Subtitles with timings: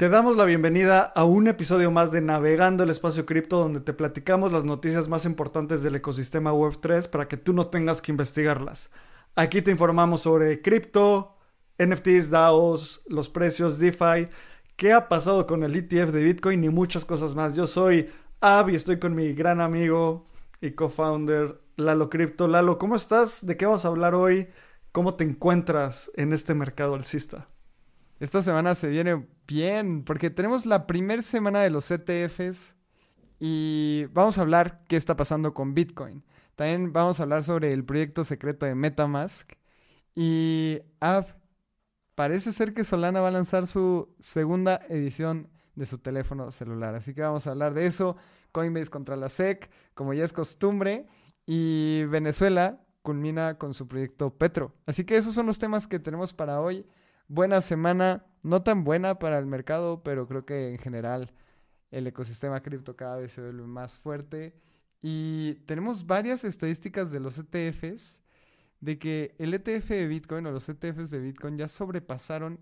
[0.00, 3.92] Te damos la bienvenida a un episodio más de Navegando el Espacio Cripto, donde te
[3.92, 8.90] platicamos las noticias más importantes del ecosistema Web3 para que tú no tengas que investigarlas.
[9.34, 11.36] Aquí te informamos sobre cripto,
[11.78, 14.30] NFTs, DAOs, los precios, DeFi,
[14.76, 17.54] qué ha pasado con el ETF de Bitcoin y muchas cosas más.
[17.54, 18.08] Yo soy
[18.40, 20.24] Ab y estoy con mi gran amigo
[20.62, 22.48] y co-founder Lalo Crypto.
[22.48, 23.44] Lalo, ¿cómo estás?
[23.44, 24.48] ¿De qué vamos a hablar hoy?
[24.92, 27.48] ¿Cómo te encuentras en este mercado alcista?
[28.20, 32.74] Esta semana se viene bien porque tenemos la primera semana de los ETFs
[33.38, 36.22] y vamos a hablar qué está pasando con Bitcoin.
[36.54, 39.50] También vamos a hablar sobre el proyecto secreto de Metamask
[40.14, 41.34] y Ab,
[42.14, 46.94] parece ser que Solana va a lanzar su segunda edición de su teléfono celular.
[46.94, 48.16] Así que vamos a hablar de eso.
[48.52, 51.06] Coinbase contra la SEC, como ya es costumbre.
[51.46, 54.74] Y Venezuela culmina con su proyecto Petro.
[54.84, 56.84] Así que esos son los temas que tenemos para hoy.
[57.30, 61.32] Buena semana, no tan buena para el mercado, pero creo que en general
[61.92, 64.52] el ecosistema cripto cada vez se vuelve más fuerte.
[65.00, 68.20] Y tenemos varias estadísticas de los ETFs
[68.80, 72.58] de que el ETF de Bitcoin o los ETFs de Bitcoin ya sobrepasaron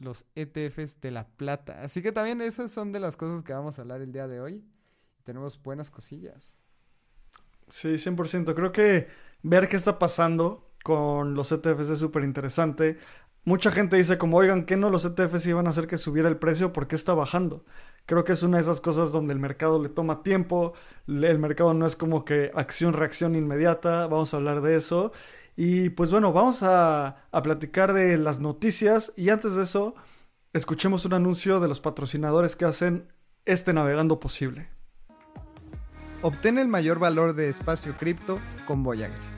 [0.00, 1.80] los ETFs de la plata.
[1.82, 4.40] Así que también esas son de las cosas que vamos a hablar el día de
[4.40, 4.64] hoy.
[5.22, 6.56] Tenemos buenas cosillas.
[7.68, 8.52] Sí, 100%.
[8.52, 9.06] Creo que
[9.44, 12.98] ver qué está pasando con los ETFs es súper interesante.
[13.48, 16.36] Mucha gente dice como, oigan, ¿qué no los ETFs iban a hacer que subiera el
[16.36, 16.74] precio?
[16.74, 17.64] ¿Por qué está bajando?
[18.04, 20.74] Creo que es una de esas cosas donde el mercado le toma tiempo,
[21.06, 25.12] el mercado no es como que acción-reacción inmediata, vamos a hablar de eso.
[25.56, 29.94] Y pues bueno, vamos a, a platicar de las noticias y antes de eso,
[30.52, 33.10] escuchemos un anuncio de los patrocinadores que hacen
[33.46, 34.68] este navegando posible.
[36.20, 39.37] Obtén el mayor valor de espacio cripto con Voyager.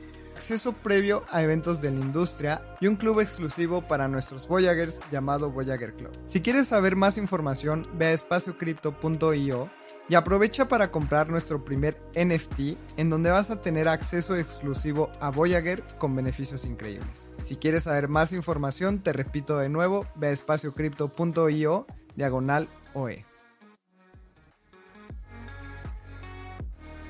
[0.35, 5.51] acceso previo a eventos de la industria y un club exclusivo para nuestros Voyagers llamado
[5.51, 6.11] Voyager Club.
[6.25, 9.69] Si quieres saber más información, ve a espaciocrypto.io
[10.09, 15.29] y aprovecha para comprar nuestro primer NFT en donde vas a tener acceso exclusivo a
[15.29, 17.29] Voyager con beneficios increíbles.
[17.43, 23.30] Si quieres saber más información, te repito de nuevo, ve a espaciocrypto.io diagonal OE.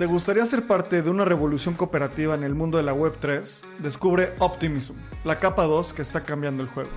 [0.01, 3.61] ¿Te gustaría ser parte de una revolución cooperativa en el mundo de la Web3?
[3.77, 6.89] Descubre Optimism, la capa 2 que está cambiando el juego.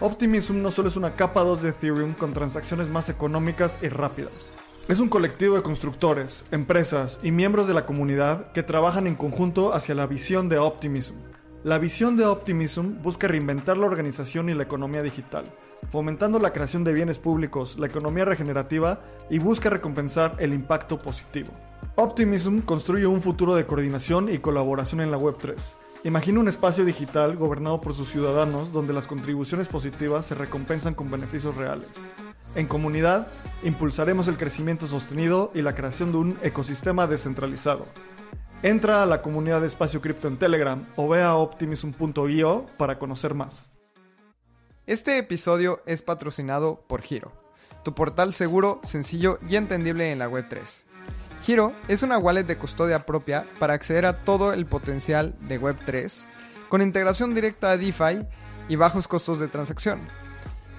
[0.00, 4.52] Optimism no solo es una capa 2 de Ethereum con transacciones más económicas y rápidas.
[4.88, 9.72] Es un colectivo de constructores, empresas y miembros de la comunidad que trabajan en conjunto
[9.72, 11.14] hacia la visión de Optimism.
[11.62, 15.44] La visión de Optimism busca reinventar la organización y la economía digital,
[15.88, 19.00] fomentando la creación de bienes públicos, la economía regenerativa
[19.30, 21.52] y busca recompensar el impacto positivo.
[21.96, 25.54] Optimism construye un futuro de coordinación y colaboración en la Web3.
[26.04, 31.10] Imagina un espacio digital gobernado por sus ciudadanos donde las contribuciones positivas se recompensan con
[31.10, 31.88] beneficios reales.
[32.54, 33.28] En comunidad,
[33.62, 37.86] impulsaremos el crecimiento sostenido y la creación de un ecosistema descentralizado.
[38.62, 43.34] Entra a la comunidad de Espacio Cripto en Telegram o ve a optimism.io para conocer
[43.34, 43.73] más.
[44.86, 47.32] Este episodio es patrocinado por Giro,
[47.84, 50.82] tu portal seguro, sencillo y entendible en la Web3.
[51.42, 56.26] Giro es una wallet de custodia propia para acceder a todo el potencial de Web3,
[56.68, 58.26] con integración directa a DeFi
[58.68, 60.02] y bajos costos de transacción.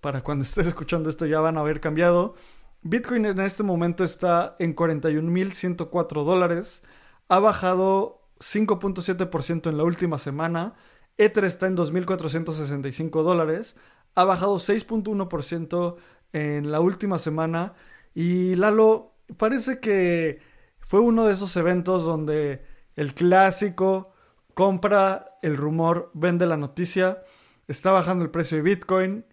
[0.00, 2.34] para cuando estés escuchando esto ya van a haber cambiado.
[2.82, 6.82] Bitcoin en este momento está en 41.104 dólares.
[7.28, 10.74] Ha bajado 5.7% en la última semana.
[11.18, 13.76] Ether está en 2.465 dólares.
[14.14, 15.96] Ha bajado 6.1%
[16.32, 17.74] en la última semana.
[18.14, 20.40] Y Lalo, parece que
[20.80, 24.12] fue uno de esos eventos donde el clásico
[24.54, 27.22] compra el rumor, vende la noticia,
[27.66, 29.24] está bajando el precio de Bitcoin.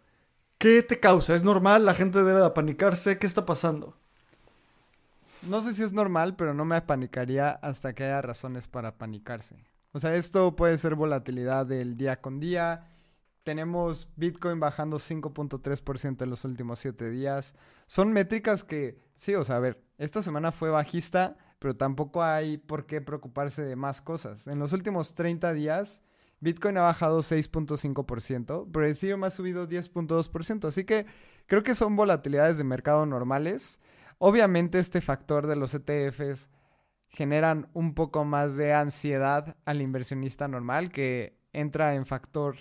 [0.58, 1.36] ¿Qué te causa?
[1.36, 1.86] ¿Es normal?
[1.86, 3.18] ¿La gente debe de apanicarse?
[3.18, 3.96] ¿Qué está pasando?
[5.44, 9.56] No sé si es normal, pero no me apanicaría hasta que haya razones para apanicarse.
[9.96, 12.92] O sea, esto puede ser volatilidad del día con día.
[13.46, 17.56] Tenemos Bitcoin bajando 5.3% en los últimos 7 días.
[17.88, 22.58] Son métricas que, sí, o sea, a ver, esta semana fue bajista, pero tampoco hay
[22.58, 24.48] por qué preocuparse de más cosas.
[24.48, 26.02] En los últimos 30 días,
[26.42, 30.68] Bitcoin ha bajado 6.5%, pero Ethereum ha subido 10.2%.
[30.68, 31.06] Así que
[31.46, 33.80] creo que son volatilidades de mercado normales.
[34.18, 36.50] Obviamente este factor de los ETFs
[37.16, 42.56] generan un poco más de ansiedad al inversionista normal que entra en factor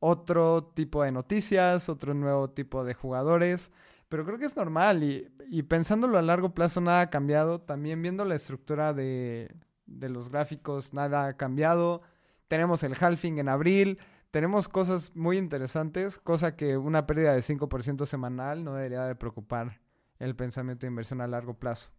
[0.00, 3.70] otro tipo de noticias, otro nuevo tipo de jugadores,
[4.08, 8.24] pero creo que es normal y, pensándolo a largo plazo nada ha cambiado, también viendo
[8.24, 9.54] la estructura de,
[9.86, 12.02] los gráficos nada ha cambiado,
[12.48, 13.98] tenemos el halving en abril,
[14.30, 19.80] tenemos cosas muy interesantes, cosa que una pérdida de 5% semanal no debería de preocupar
[20.18, 21.90] el pensamiento de inversión a largo plazo.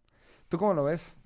[0.48, 1.16] ¿Tú cómo lo ves?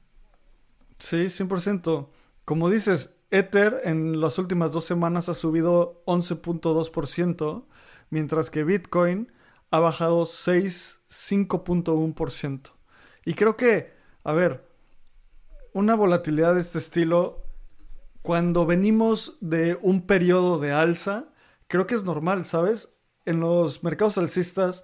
[0.99, 2.09] Sí, 100%.
[2.45, 7.67] Como dices, Ether en las últimas dos semanas ha subido 11.2%,
[8.11, 9.31] mientras que Bitcoin
[9.71, 12.73] ha bajado 5.1%.
[13.25, 13.93] Y creo que,
[14.25, 14.67] a ver,
[15.73, 17.45] una volatilidad de este estilo,
[18.23, 21.29] cuando venimos de un periodo de alza,
[21.69, 22.97] creo que es normal, ¿sabes?
[23.27, 24.83] En los mercados alcistas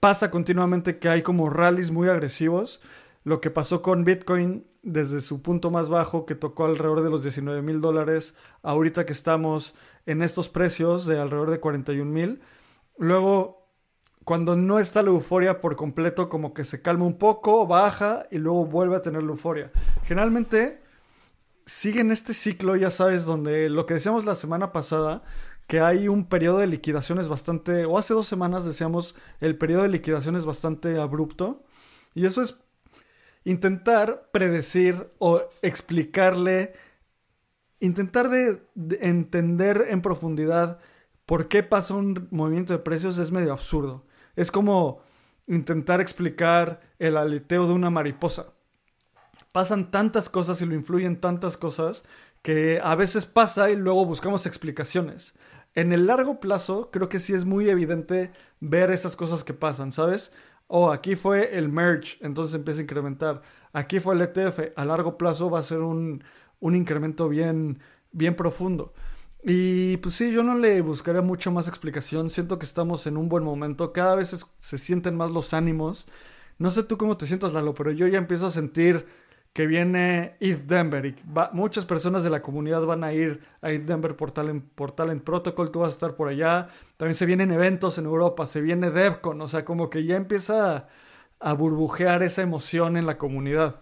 [0.00, 2.82] pasa continuamente que hay como rallies muy agresivos.
[3.24, 7.22] Lo que pasó con Bitcoin desde su punto más bajo, que tocó alrededor de los
[7.22, 9.74] 19 mil dólares, ahorita que estamos
[10.06, 12.40] en estos precios de alrededor de 41 mil.
[12.96, 13.68] Luego,
[14.24, 18.38] cuando no está la euforia por completo, como que se calma un poco, baja y
[18.38, 19.70] luego vuelve a tener la euforia.
[20.04, 20.82] Generalmente
[21.66, 25.22] siguen este ciclo, ya sabes, donde lo que decíamos la semana pasada,
[25.66, 29.88] que hay un periodo de liquidaciones bastante, o hace dos semanas decíamos, el periodo de
[29.88, 31.62] liquidaciones bastante abrupto.
[32.14, 32.58] Y eso es
[33.48, 36.74] intentar predecir o explicarle,
[37.80, 38.62] intentar de,
[39.00, 40.80] entender en profundidad
[41.24, 44.04] por qué pasa un movimiento de precios es medio absurdo.
[44.36, 45.00] Es como
[45.46, 48.52] intentar explicar el aleteo de una mariposa.
[49.52, 52.04] Pasan tantas cosas y lo influyen tantas cosas
[52.42, 55.34] que a veces pasa y luego buscamos explicaciones.
[55.74, 58.30] En el largo plazo, creo que sí es muy evidente
[58.60, 60.32] ver esas cosas que pasan, ¿sabes?
[60.68, 63.42] Oh, aquí fue el merge, entonces empieza a incrementar.
[63.72, 66.22] Aquí fue el ETF, a largo plazo va a ser un,
[66.60, 67.80] un incremento bien,
[68.12, 68.92] bien profundo.
[69.42, 72.28] Y pues sí, yo no le buscaría mucho más explicación.
[72.30, 73.92] Siento que estamos en un buen momento.
[73.92, 76.06] Cada vez se sienten más los ánimos.
[76.58, 79.06] No sé tú cómo te sientas, Lalo, pero yo ya empiezo a sentir
[79.52, 81.16] que viene ETH Denver y
[81.52, 85.80] muchas personas de la comunidad van a ir a ETH Denver por Talent, Protocol, tú
[85.80, 89.48] vas a estar por allá, también se vienen eventos en Europa, se viene DevCon, o
[89.48, 90.88] sea, como que ya empieza
[91.40, 93.80] a, burbujear esa emoción en la comunidad.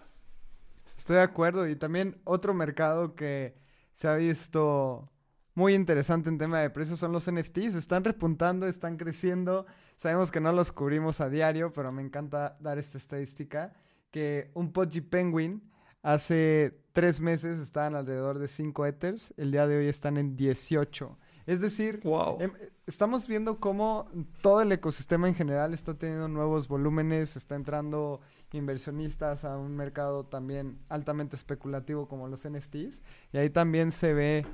[0.97, 3.55] Estoy de acuerdo y también otro mercado que
[3.93, 5.11] se ha visto
[5.53, 9.65] muy interesante en tema de precios son los NFTs, están repuntando, están creciendo,
[9.95, 13.73] sabemos que no los cubrimos a diario, pero me encanta dar esta estadística
[14.17, 15.61] que un Pudgy Penguin
[16.01, 21.15] hace tres meses estaban alrededor de 5 Ethers, el día de hoy están en 18.
[21.45, 22.01] Es decir,
[22.39, 22.51] em,
[22.87, 24.09] estamos viendo cómo
[24.41, 28.19] todo el ecosistema en general está teniendo nuevos volúmenes, está entrando
[28.53, 34.47] inversionistas a un mercado también altamente especulativo como los NFTs, y ahí también se ve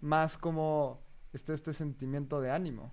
[0.00, 2.92] más como está este sentimiento de ánimo.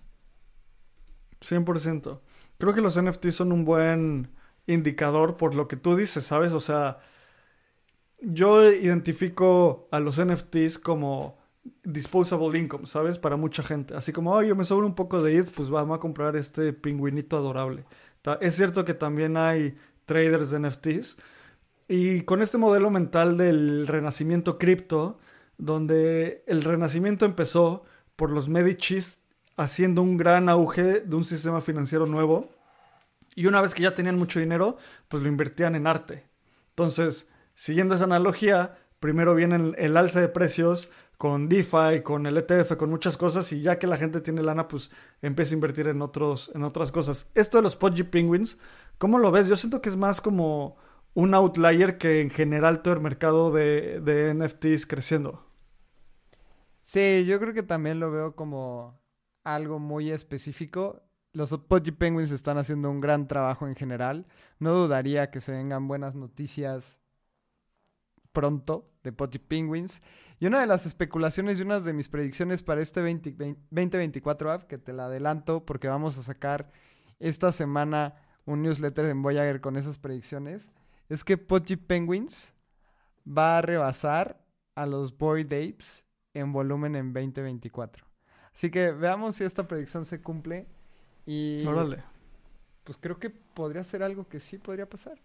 [1.39, 2.20] 100%.
[2.58, 4.32] Creo que los NFTs son un buen
[4.67, 6.53] indicador por lo que tú dices, ¿sabes?
[6.53, 7.00] O sea,
[8.19, 11.38] yo identifico a los NFTs como
[11.84, 13.19] disposable income, ¿sabes?
[13.19, 13.95] Para mucha gente.
[13.95, 17.38] Así como, oye, me sobra un poco de ETH, pues vamos a comprar este pingüinito
[17.38, 17.86] adorable.
[18.41, 21.17] Es cierto que también hay traders de NFTs.
[21.88, 25.19] Y con este modelo mental del renacimiento cripto,
[25.57, 27.84] donde el renacimiento empezó
[28.15, 29.19] por los Medicis
[29.55, 32.50] haciendo un gran auge de un sistema financiero nuevo
[33.35, 34.77] y una vez que ya tenían mucho dinero,
[35.09, 36.25] pues lo invertían en arte.
[36.69, 42.75] Entonces, siguiendo esa analogía, primero viene el, alza de precios con DeFi, con el ETF,
[42.77, 44.89] con muchas cosas, y ya que la gente tiene lana, pues
[45.21, 47.29] empieza a invertir en, otros, en otras cosas.
[47.35, 48.57] Esto de los Pudgy Penguins,
[48.97, 49.47] ¿cómo lo ves?
[49.47, 50.77] Yo siento que es más como
[51.13, 55.45] un outlier que en general todo el mercado de, de NFTs creciendo.
[56.83, 58.99] Sí, yo creo que también lo veo como
[59.43, 61.01] algo muy específico.
[61.35, 64.25] Los Pudgy Penguins están haciendo un gran trabajo en general.
[64.57, 67.01] No dudaría que se vengan buenas noticias
[68.31, 70.01] pronto de Pudgy Penguins.
[70.39, 74.77] Y una de las especulaciones y una de mis predicciones para este 2024 app, que
[74.77, 76.71] te la adelanto porque vamos a sacar
[77.19, 78.15] esta semana
[78.45, 80.69] un newsletter en Voyager con esas predicciones,
[81.09, 82.53] es que Pudgy Penguins
[83.27, 84.41] va a rebasar
[84.73, 88.05] a los Boyd Apes en volumen en 2024.
[88.53, 90.65] Así que veamos si esta predicción se cumple.
[91.25, 91.65] Y.
[91.65, 92.03] Órale.
[92.84, 95.20] Pues creo que podría ser algo que sí podría pasar.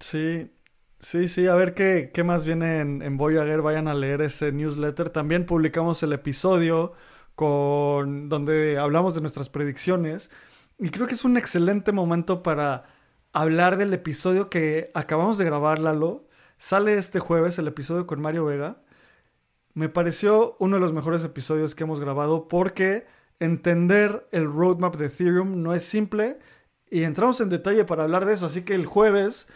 [0.00, 0.50] Sí,
[0.98, 1.46] sí, sí.
[1.46, 3.62] A ver qué, qué más viene en, en Voyager.
[3.62, 5.10] Vayan a leer ese newsletter.
[5.10, 6.94] También publicamos el episodio
[7.36, 10.30] con donde hablamos de nuestras predicciones.
[10.78, 12.84] Y creo que es un excelente momento para
[13.32, 16.26] hablar del episodio que acabamos de grabar, Lalo.
[16.58, 18.78] Sale este jueves el episodio con Mario Vega.
[19.74, 23.06] Me pareció uno de los mejores episodios que hemos grabado porque
[23.40, 26.38] entender el roadmap de Ethereum no es simple
[26.90, 28.46] y entramos en detalle para hablar de eso.
[28.46, 29.48] Así que el jueves,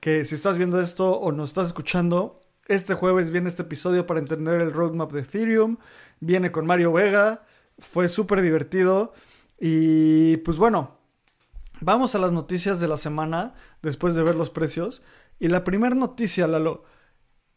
[0.00, 4.20] que si estás viendo esto o nos estás escuchando, este jueves viene este episodio para
[4.20, 5.78] entender el roadmap de Ethereum.
[6.20, 7.44] Viene con Mario Vega.
[7.78, 9.12] Fue súper divertido.
[9.58, 10.98] Y pues bueno,
[11.80, 15.02] vamos a las noticias de la semana después de ver los precios.
[15.38, 16.84] Y la primera noticia, Lalo.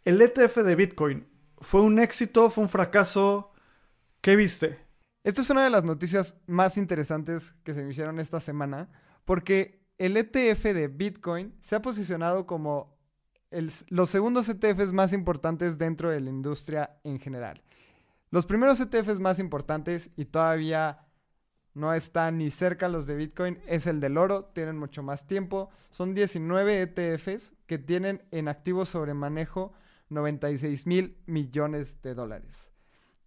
[0.03, 1.27] El ETF de Bitcoin
[1.59, 2.49] ¿Fue un éxito?
[2.49, 3.51] ¿Fue un fracaso?
[4.21, 4.86] ¿Qué viste?
[5.27, 8.87] Esta es una de las noticias más interesantes que se me hicieron esta semana,
[9.25, 12.95] porque el ETF de Bitcoin se ha posicionado como
[13.89, 17.61] los segundos ETFs más importantes dentro de la industria en general.
[18.29, 21.05] Los primeros ETFs más importantes y todavía
[21.73, 25.71] no están ni cerca los de Bitcoin es el del oro, tienen mucho más tiempo.
[25.91, 29.73] Son 19 ETFs que tienen en activo sobre manejo
[30.07, 32.71] 96 mil millones de dólares.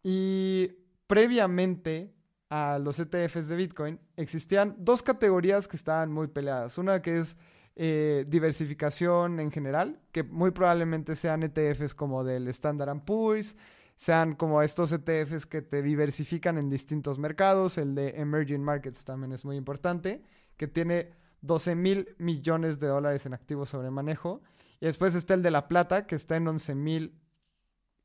[0.03, 0.80] Y
[1.11, 2.15] previamente
[2.51, 6.79] a los ETFs de Bitcoin existían dos categorías que estaban muy peleadas.
[6.79, 7.37] Una que es
[7.75, 13.57] eh, diversificación en general, que muy probablemente sean ETFs como del Standard Poor's,
[13.97, 17.77] sean como estos ETFs que te diversifican en distintos mercados.
[17.77, 20.23] El de Emerging Markets también es muy importante,
[20.57, 24.43] que tiene 12 mil millones de dólares en activos sobre manejo.
[24.81, 27.21] Y después está el de La Plata, que está en 11 mil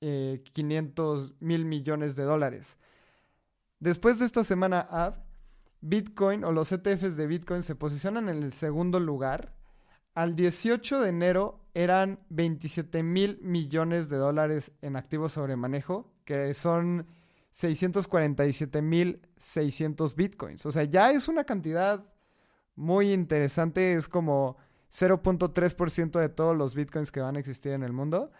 [0.01, 0.43] eh,
[1.39, 2.79] mil millones de dólares.
[3.85, 5.27] Después de esta semana app,
[5.79, 9.53] Bitcoin o los ETFs de Bitcoin se posicionan en el segundo lugar.
[10.15, 16.55] Al 18 de enero eran 27 mil millones de dólares en activos sobre manejo, que
[16.55, 17.05] son
[17.51, 20.65] 647 mil 600 bitcoins.
[20.65, 22.11] O sea, ya es una cantidad
[22.73, 23.93] muy interesante.
[23.93, 24.57] Es como
[24.91, 28.31] 0.3% de todos los bitcoins que van a existir en el mundo.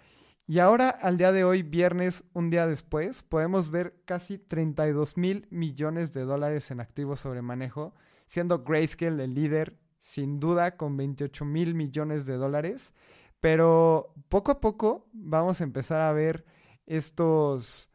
[0.47, 5.47] Y ahora, al día de hoy, viernes, un día después, podemos ver casi 32 mil
[5.49, 7.95] millones de dólares en activos sobre manejo,
[8.27, 12.93] siendo Grayscale el líder, sin duda, con 28 mil millones de dólares.
[13.39, 16.45] Pero poco a poco vamos a empezar a ver
[16.85, 17.89] estos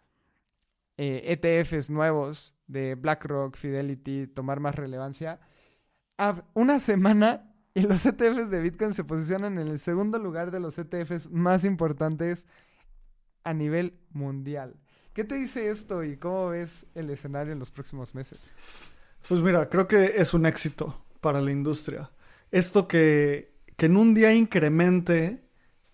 [0.97, 5.41] ETFs eh, e nuevos de BlackRock, Fidelity, tomar más relevancia.
[6.55, 10.77] una semana y los ETFs de Bitcoin se posicionan en el segundo lugar de los
[10.79, 12.47] ETFs más importantes
[13.45, 14.77] a nivel mundial.
[15.13, 18.55] ¿Qué te dice esto y cómo ves el escenario en los próximos meses?
[19.29, 22.11] Pues mira, creo que es un éxito para la industria.
[22.51, 25.45] Esto que, que en un día incremente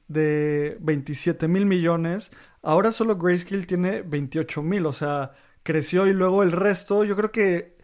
[0.09, 2.30] de 27 mil millones,
[2.62, 7.33] ahora solo Grayscale tiene 28 mil, o sea, creció y luego el resto, yo creo
[7.33, 7.76] que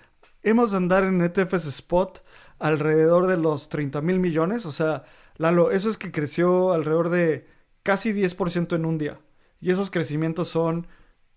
[0.43, 2.23] hemos de andar en ETFs spot
[2.63, 4.65] alrededor de los 30 mil millones.
[4.67, 5.05] O sea,
[5.37, 7.47] Lalo, eso es que creció alrededor de
[7.83, 9.21] casi 10% en un día.
[9.61, 10.87] Y esos crecimientos son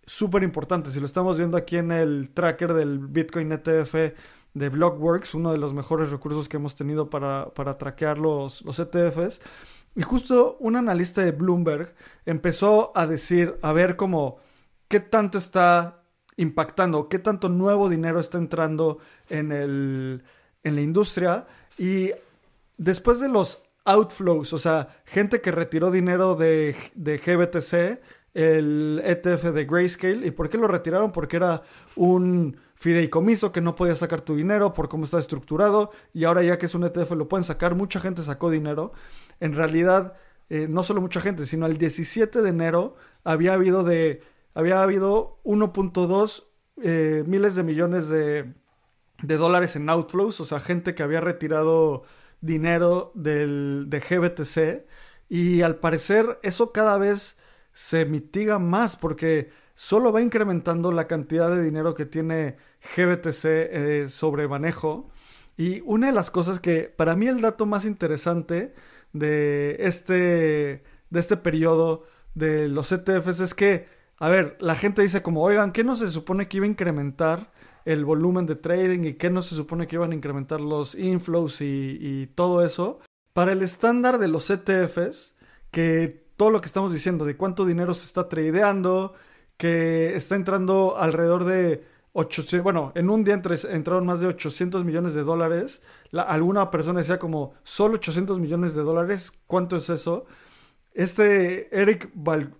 [0.05, 0.95] súper importantes.
[0.95, 3.95] Y lo estamos viendo aquí en el tracker del Bitcoin ETF
[4.53, 8.79] de Blockworks, uno de los mejores recursos que hemos tenido para, para traquear los, los
[8.79, 9.41] ETFs.
[9.95, 11.89] Y justo un analista de Bloomberg
[12.25, 14.37] empezó a decir, a ver cómo,
[14.87, 16.03] qué tanto está
[16.37, 20.23] impactando, qué tanto nuevo dinero está entrando en el,
[20.65, 22.11] en la industria y
[22.77, 28.01] después de los outflows, o sea, gente que retiró dinero de, de GBTC,
[28.33, 31.11] el ETF de Grayscale, ¿y por qué lo retiraron?
[31.13, 31.61] Porque era
[31.95, 36.57] un fideicomiso que no podía sacar tu dinero por cómo está estructurado y ahora ya
[36.57, 38.91] que es un ETF lo pueden sacar, mucha gente sacó dinero.
[39.39, 40.13] En realidad,
[40.49, 44.21] eh, no solo mucha gente, sino el 17 de enero había habido de
[44.53, 46.43] había habido 1.2
[46.81, 48.53] eh, miles de millones de,
[49.25, 52.03] de dólares en outflows, o sea, gente que había retirado
[52.41, 54.85] dinero del, de GBTC
[55.29, 57.37] y al parecer eso cada vez
[57.73, 62.57] se mitiga más porque solo va incrementando la cantidad de dinero que tiene
[62.95, 65.09] GBTC eh, sobre manejo.
[65.57, 68.73] Y una de las cosas que para mí el dato más interesante
[69.13, 73.87] de este, de este periodo de los ETFs es que,
[74.19, 77.51] a ver, la gente dice como, oigan, ¿qué no se supone que iba a incrementar
[77.85, 81.61] el volumen de trading y qué no se supone que iban a incrementar los inflows
[81.61, 82.99] y, todo eso?
[83.33, 85.35] Para el estándar de los ETFs,
[85.71, 89.13] que todo lo que estamos diciendo, de cuánto dinero se está tradeando,
[89.57, 95.13] que está entrando alrededor de 800, bueno, en un día entraron más de 800 millones
[95.13, 95.81] de dólares.
[96.13, 100.25] alguna persona decía como, solo 800 millones de dólares, ¿cuánto es eso?
[100.93, 102.09] Este Eric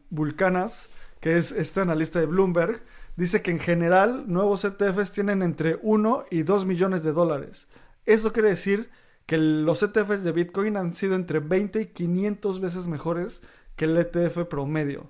[0.10, 0.90] Vulcanas,
[1.22, 2.82] que es este analista de Bloomberg,
[3.16, 7.68] dice que en general nuevos ETFs tienen entre 1 y 2 millones de dólares.
[8.06, 8.90] Esto quiere decir
[9.26, 13.42] que los ETFs de Bitcoin han sido entre 20 y 500 veces mejores
[13.76, 15.10] que el ETF promedio.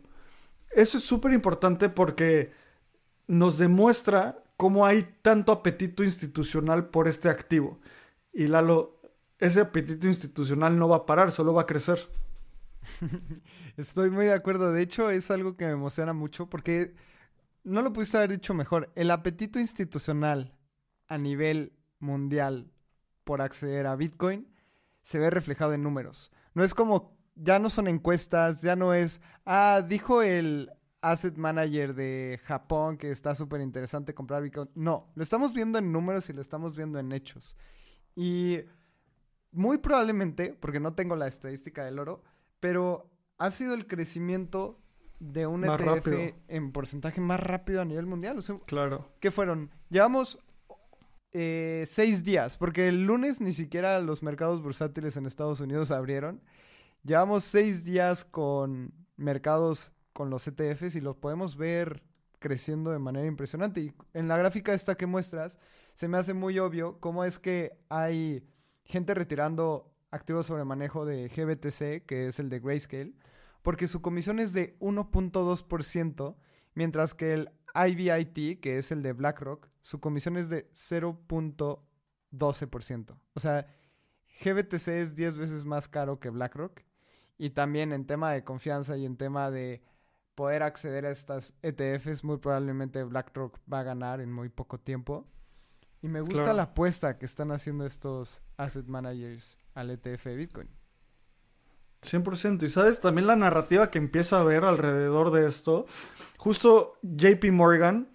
[0.71, 2.51] Eso es súper importante porque
[3.27, 7.79] nos demuestra cómo hay tanto apetito institucional por este activo.
[8.31, 9.00] Y Lalo,
[9.39, 12.00] ese apetito institucional no va a parar, solo va a crecer.
[13.77, 14.71] Estoy muy de acuerdo.
[14.71, 16.93] De hecho, es algo que me emociona mucho porque
[17.65, 18.91] no lo pudiste haber dicho mejor.
[18.95, 20.55] El apetito institucional
[21.07, 22.72] a nivel mundial
[23.24, 24.48] por acceder a Bitcoin
[25.01, 26.31] se ve reflejado en números.
[26.53, 31.93] No es como, ya no son encuestas, ya no es, ah, dijo el asset manager
[31.93, 34.69] de Japón que está súper interesante comprar Bitcoin.
[34.75, 37.57] No, lo estamos viendo en números y lo estamos viendo en hechos.
[38.15, 38.60] Y
[39.51, 42.24] muy probablemente, porque no tengo la estadística del oro,
[42.60, 44.79] pero ha sido el crecimiento
[45.32, 46.08] de un ETF
[46.48, 48.39] en porcentaje más rápido a nivel mundial.
[48.65, 49.10] claro.
[49.20, 49.72] ¿Qué fueron?
[49.89, 50.39] Llevamos
[51.32, 56.41] eh, seis días, porque el lunes ni siquiera los mercados bursátiles en Estados Unidos abrieron.
[57.03, 62.03] Llevamos seis días con mercados con los ETFs y los podemos ver
[62.40, 63.81] creciendo de manera impresionante.
[63.81, 65.57] Y en la gráfica esta que muestras,
[65.94, 68.48] se me hace muy obvio cómo es que hay
[68.83, 73.14] gente retirando activos sobre manejo de GBTC, que es el de Grayscale,
[73.66, 76.36] porque su comisión es de 1.2%,
[76.75, 83.18] mientras que el IBIT, que es el de BlackRock, su comisión es de 0.12%.
[83.34, 83.66] O sea,
[84.40, 86.82] GBTC es 10 veces más caro que BlackRock.
[87.40, 89.82] Y también en tema de confianza y en tema de
[90.36, 95.25] poder acceder a estas ETFs, muy probablemente BlackRock va a ganar en muy poco tiempo.
[96.04, 100.70] Y me gusta la apuesta que están haciendo estos asset managers al ETF de Bitcoin.
[102.01, 102.64] 100%.
[102.64, 105.86] Y sabes, también la narrativa que empieza a ver alrededor de esto.
[106.38, 108.10] Justo JP Morgan,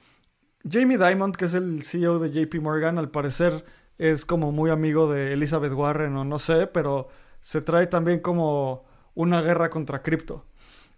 [0.68, 3.62] Jamie Dimond, que es el CEO de JP Morgan, al parecer
[3.98, 7.08] es como muy amigo de Elizabeth Warren o no sé, pero
[7.40, 10.46] se trae también como una guerra contra cripto.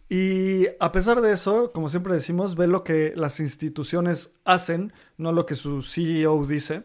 [0.08, 5.32] Y a pesar de eso, como siempre decimos, ve lo que las instituciones hacen, no
[5.32, 6.84] lo que su CEO dice.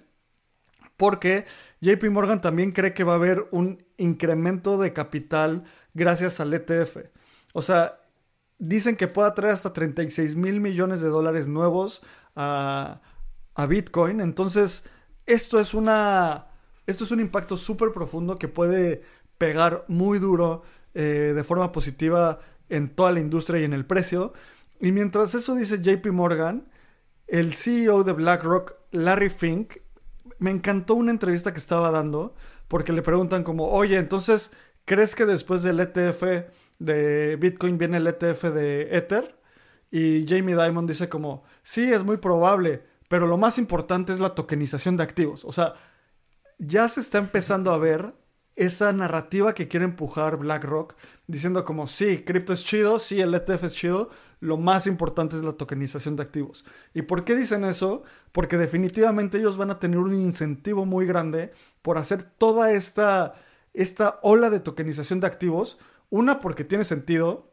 [0.96, 1.46] Porque
[1.82, 5.66] JP Morgan también cree que va a haber un incremento de capital
[5.98, 6.98] gracias al ETF.
[7.54, 8.00] O sea,
[8.60, 12.02] dicen que puede traer hasta 36 mil millones de dólares nuevos
[12.36, 13.02] a,
[13.68, 14.22] Bitcoin.
[14.22, 14.86] Entonces,
[15.26, 16.48] esto es una.
[16.86, 19.02] Esto es un impacto súper profundo que puede
[19.40, 24.34] pegar muy duro eh, de forma positiva en toda la industria y en el precio.
[24.80, 26.70] Y mientras eso dice JP Morgan,
[27.26, 29.74] el CEO de BlackRock, Larry Fink,
[30.38, 32.36] me encantó una entrevista que estaba dando
[32.68, 34.52] porque le preguntan como, oye, entonces,
[34.88, 36.24] ¿crees que después del ETF
[36.80, 39.38] de Bitcoin viene el ETF de Ether?
[39.92, 44.34] Y Jamie Dimon dice como, sí, es muy probable, pero lo más importante es la
[44.34, 45.44] tokenización de activos.
[45.46, 45.76] O sea,
[46.58, 48.16] ya se está empezando a ver
[48.56, 50.96] esa narrativa que quiere empujar BlackRock,
[51.28, 55.44] diciendo como, sí, cripto es chido, sí, el ETF es chido, lo más importante es
[55.44, 56.66] la tokenización de activos.
[56.94, 58.04] ¿Y por qué dicen eso?
[58.32, 63.36] Porque definitivamente ellos van a tener un incentivo muy grande por hacer toda esta,
[63.82, 65.78] esta ola de tokenización de activos.
[66.10, 67.52] Una, porque tiene sentido,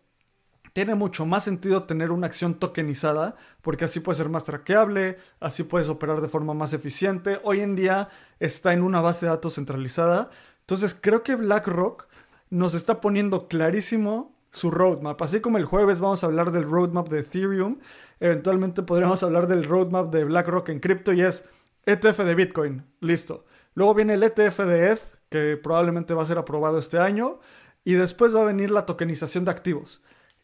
[0.73, 5.63] tiene mucho más sentido tener una acción tokenizada, porque así puede ser más traqueable, así
[5.63, 7.41] puedes operar de forma más eficiente.
[7.43, 8.09] Hoy en día
[8.39, 10.31] está en una base de datos centralizada
[10.65, 12.07] entonces creo que BlackRock
[12.49, 15.21] nos está poniendo clarísimo su roadmap.
[15.21, 17.81] Así como el jueves vamos a hablar del roadmap de Ethereum,
[18.19, 21.47] eventualmente podremos hablar del roadmap de BlackRock en cripto y es
[21.85, 22.87] ETF de Bitcoin.
[23.01, 23.45] Listo.
[23.75, 27.41] Luego viene el ETF de ETH, que probablemente va a ser aprobado este año.
[27.85, 30.03] Y después va a venir la tokenización de activos.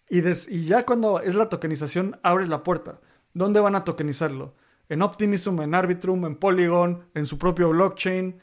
[0.08, 3.00] Y, y ya cuando es la tokenización, abres la puerta.
[3.32, 4.54] ¿Dónde van a tokenizarlo?
[4.88, 8.40] En Optimism, en Arbitrum, en Polygon, en su propio blockchain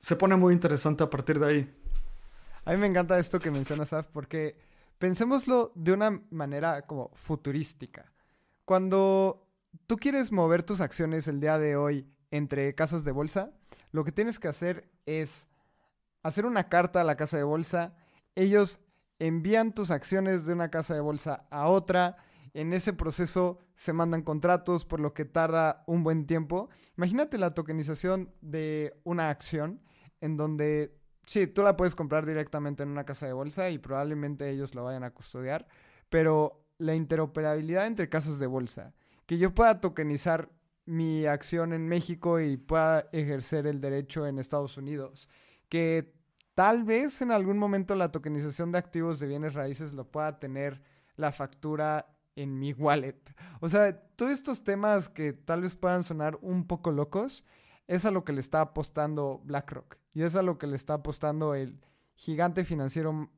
[0.00, 1.74] se pone muy interesante a partir de ahí.
[2.64, 4.56] A mí me encanta esto que mencionas, Af, porque
[4.98, 8.12] pensémoslo de una manera como futurística.
[8.64, 9.48] cuando
[9.86, 13.50] tú quieres mover tus acciones el día de hoy entre casas de bolsa,
[13.92, 15.47] lo que tienes que hacer es
[16.22, 17.94] hacer una carta a la casa de bolsa.
[18.34, 18.80] Ellos
[19.18, 22.16] envían tus acciones de una casa de bolsa a otra.
[22.54, 26.68] En ese proceso se mandan contratos, por lo que tarda un buen tiempo.
[26.96, 29.80] Imagínate la tokenización de una acción
[30.20, 34.50] en donde, sí, tú la puedes comprar directamente en una casa de bolsa y probablemente
[34.50, 35.68] ellos la vayan a custodiar,
[36.08, 38.94] pero la interoperabilidad entre casas de bolsa,
[39.26, 40.50] que yo pueda tokenizar
[40.86, 45.28] mi acción en México y pueda ejercer el derecho en Estados Unidos,
[45.68, 46.14] que
[46.54, 50.82] tal vez en algún momento la tokenización de activos de bienes raíces lo pueda tener
[51.16, 53.20] la factura en mi wallet.
[53.60, 57.44] O sea, todos estos temas que tal vez puedan sonar un poco locos,
[57.86, 60.94] es a lo que le está apostando BlackRock y es a lo que le está
[60.94, 61.80] apostando el
[62.14, 63.30] gigante financiero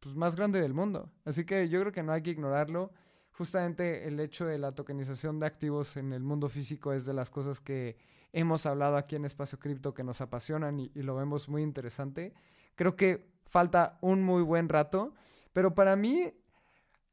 [0.00, 1.10] pues, más grande del mundo.
[1.24, 2.92] Así que yo creo que no hay que ignorarlo.
[3.32, 7.30] Justamente el hecho de la tokenización de activos en el mundo físico es de las
[7.30, 7.96] cosas que
[8.32, 12.34] hemos hablado aquí en Espacio Cripto que nos apasionan y, lo vemos muy interesante.
[12.74, 15.14] Creo que falta un muy buen rato,
[15.52, 16.32] pero para mí,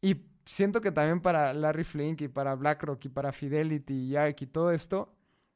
[0.02, 4.42] y siento que también para Larry Flink y para BlackRock y para Fidelity y ARK
[4.42, 5.16] y todo esto,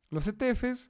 [0.10, 0.90] los ETFs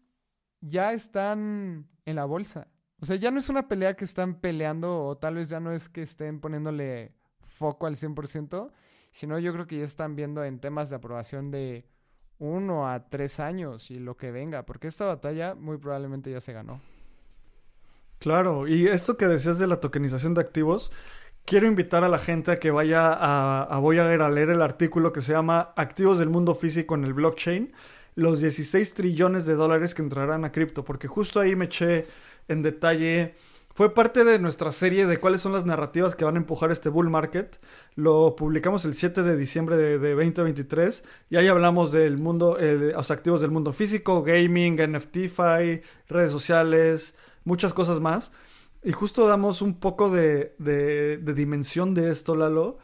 [0.62, 2.68] ya están en la bolsa.
[3.02, 5.72] O sea, ya no es una pelea que están peleando o tal vez ya no
[5.72, 8.72] es que estén poniéndole foco al 100%,
[9.12, 11.86] sino yo creo que ya están viendo en temas de aprobación de
[12.40, 16.54] uno a tres años y lo que venga, porque esta batalla muy probablemente ya se
[16.54, 16.82] ganó.
[18.18, 20.92] Claro, y esto que decías de la tokenización de activos,
[21.46, 25.14] quiero invitar a la gente a que vaya a, a Voyager a leer el artículo
[25.14, 27.74] que se llama Activos del mundo físico en el blockchain
[28.16, 32.06] los 16 trillones de dólares que entrarán a cripto, porque justo ahí me eché
[32.48, 33.36] en detalle.
[33.80, 36.90] Fue parte de nuestra serie de cuáles son las narrativas que van a empujar este
[36.90, 37.56] bull market.
[37.96, 43.40] Lo publicamos el 7 de diciembre de, 2023 y ahí hablamos del mundo, los activos
[43.40, 45.18] del mundo físico, gaming, NFT,
[46.10, 47.16] redes sociales,
[47.46, 48.34] muchas cosas más.
[48.84, 52.80] Y justo damos un poco de, de dimensión de esto, Lalo.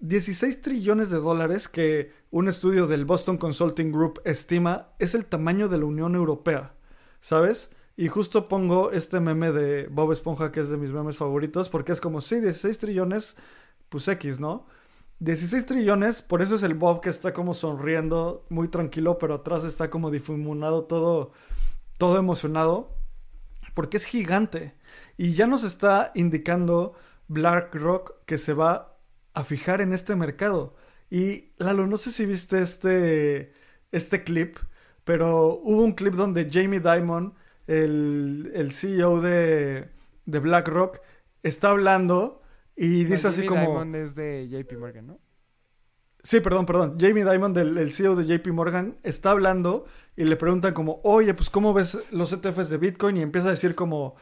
[0.00, 5.70] 16 trillones de dólares que un estudio del Boston Consulting Group estima es el tamaño
[5.70, 6.74] de la Unión Europea,
[7.22, 7.70] ¿sabes?
[7.96, 11.92] Y justo pongo este meme de Bob Esponja, que es de mis memes favoritos, porque
[11.92, 13.36] es como, sí, 16 trillones,
[13.88, 14.66] pues X, ¿no?
[15.20, 19.64] 16 trillones, por eso es el Bob que está como sonriendo, muy tranquilo, pero atrás
[19.64, 21.32] está como difuminado, todo,
[21.98, 22.96] todo emocionado,
[23.74, 24.74] porque es gigante.
[25.18, 26.94] Y ya nos está indicando
[27.28, 28.96] BlackRock que se va
[29.34, 30.74] a fijar en este mercado.
[31.10, 33.52] Y Lalo, no sé si viste este,
[33.92, 34.56] este clip,
[35.04, 37.34] pero hubo un clip donde Jamie Dimon,
[37.66, 39.88] el, el CEO de,
[40.26, 41.00] de, BlackRock,
[41.42, 42.42] está hablando
[42.76, 43.60] y dice así como...
[43.60, 45.18] Dimon es de JP Morgan, ¿no?
[46.22, 46.98] Sí, perdón, perdón.
[47.00, 51.32] Jamie Dimon, del el CEO de JP Morgan, está hablando y le preguntan como, oye,
[51.34, 53.16] pues ¿cómo ves los ETFs de Bitcoin?
[53.16, 54.16] Y empieza a decir como,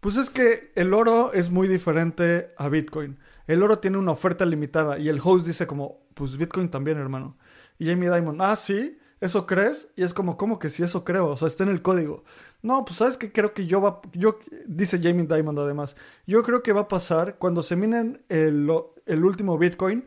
[0.00, 4.44] pues es que el oro es muy diferente a Bitcoin el oro tiene una oferta
[4.44, 4.98] limitada.
[4.98, 7.36] Y el host dice como, pues Bitcoin también, hermano.
[7.78, 9.88] Y Jamie Dimon, ah, sí, ¿eso crees?
[9.96, 11.28] Y es como, ¿cómo que sí, eso creo?
[11.28, 12.24] O sea, está en el código.
[12.62, 16.62] No, pues sabes que creo que yo va, yo, dice Jamie Dimon además, yo creo
[16.62, 18.70] que va a pasar cuando se minen el,
[19.06, 20.04] el último Bitcoin,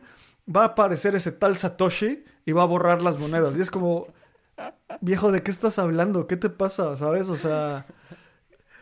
[0.54, 3.56] va a aparecer ese tal Satoshi y va a borrar las monedas.
[3.56, 4.08] Y es como,
[5.00, 6.26] viejo, ¿de qué estás hablando?
[6.26, 6.96] ¿Qué te pasa?
[6.96, 7.28] ¿Sabes?
[7.28, 7.86] O sea,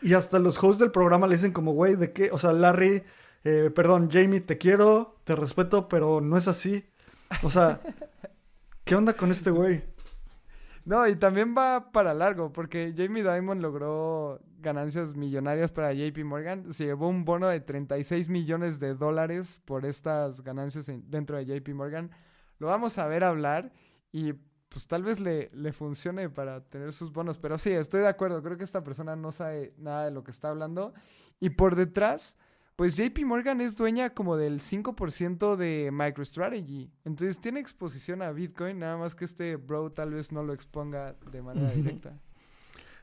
[0.02, 2.30] y hasta los hosts del programa le dicen como, güey, ¿de qué?
[2.32, 3.02] O sea, Larry
[3.44, 6.84] eh, perdón, Jamie, te quiero, te respeto, pero no es así.
[7.42, 7.80] O sea,
[8.84, 9.82] ¿qué onda con este güey?
[10.88, 16.72] No, y también va para largo, porque Jamie Dimon logró ganancias millonarias para JP Morgan.
[16.72, 21.68] Se llevó un bono de 36 millones de dólares por estas ganancias dentro de JP
[21.74, 22.10] Morgan.
[22.58, 23.70] Lo vamos a ver hablar
[24.12, 24.32] y
[24.70, 27.36] pues tal vez le, le funcione para tener sus bonos.
[27.36, 28.42] Pero sí, estoy de acuerdo.
[28.42, 30.94] Creo que esta persona no sabe nada de lo que está hablando.
[31.38, 32.38] Y por detrás
[32.78, 36.92] pues JP Morgan es dueña como del 5% de MicroStrategy.
[37.04, 41.16] Entonces tiene exposición a Bitcoin, nada más que este bro tal vez no lo exponga
[41.32, 42.20] de manera directa.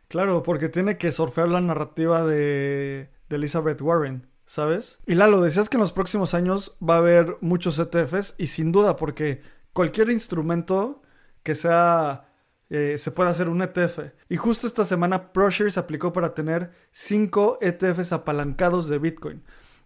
[0.08, 5.00] Claro, porque tiene que surfear la narrativa de, de Elizabeth Warren, ¿sabes?
[5.06, 8.72] Y Lalo, decías que en los próximos años va a haber muchos ETFs y sin
[8.72, 9.42] duda, porque
[9.74, 11.02] cualquier instrumento
[11.44, 12.30] que sea
[12.70, 14.00] eh, se puede hacer un ETF.
[14.30, 19.44] Y justo esta semana ProShares aplicó para tener 5 ETFs apalancados de Bitcoin.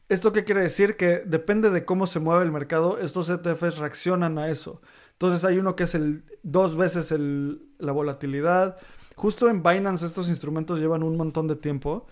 [0.10, 0.98] ¿Esto qué quiere decir?
[0.98, 4.82] Que depende de cómo se mueve el mercado, estos ETFs reaccionan a eso.
[5.14, 7.14] Entonces hay uno que es el dos veces
[7.78, 8.78] la volatilidad.
[9.16, 12.08] Justo en Binance estos instrumentos llevan un montón de tiempo.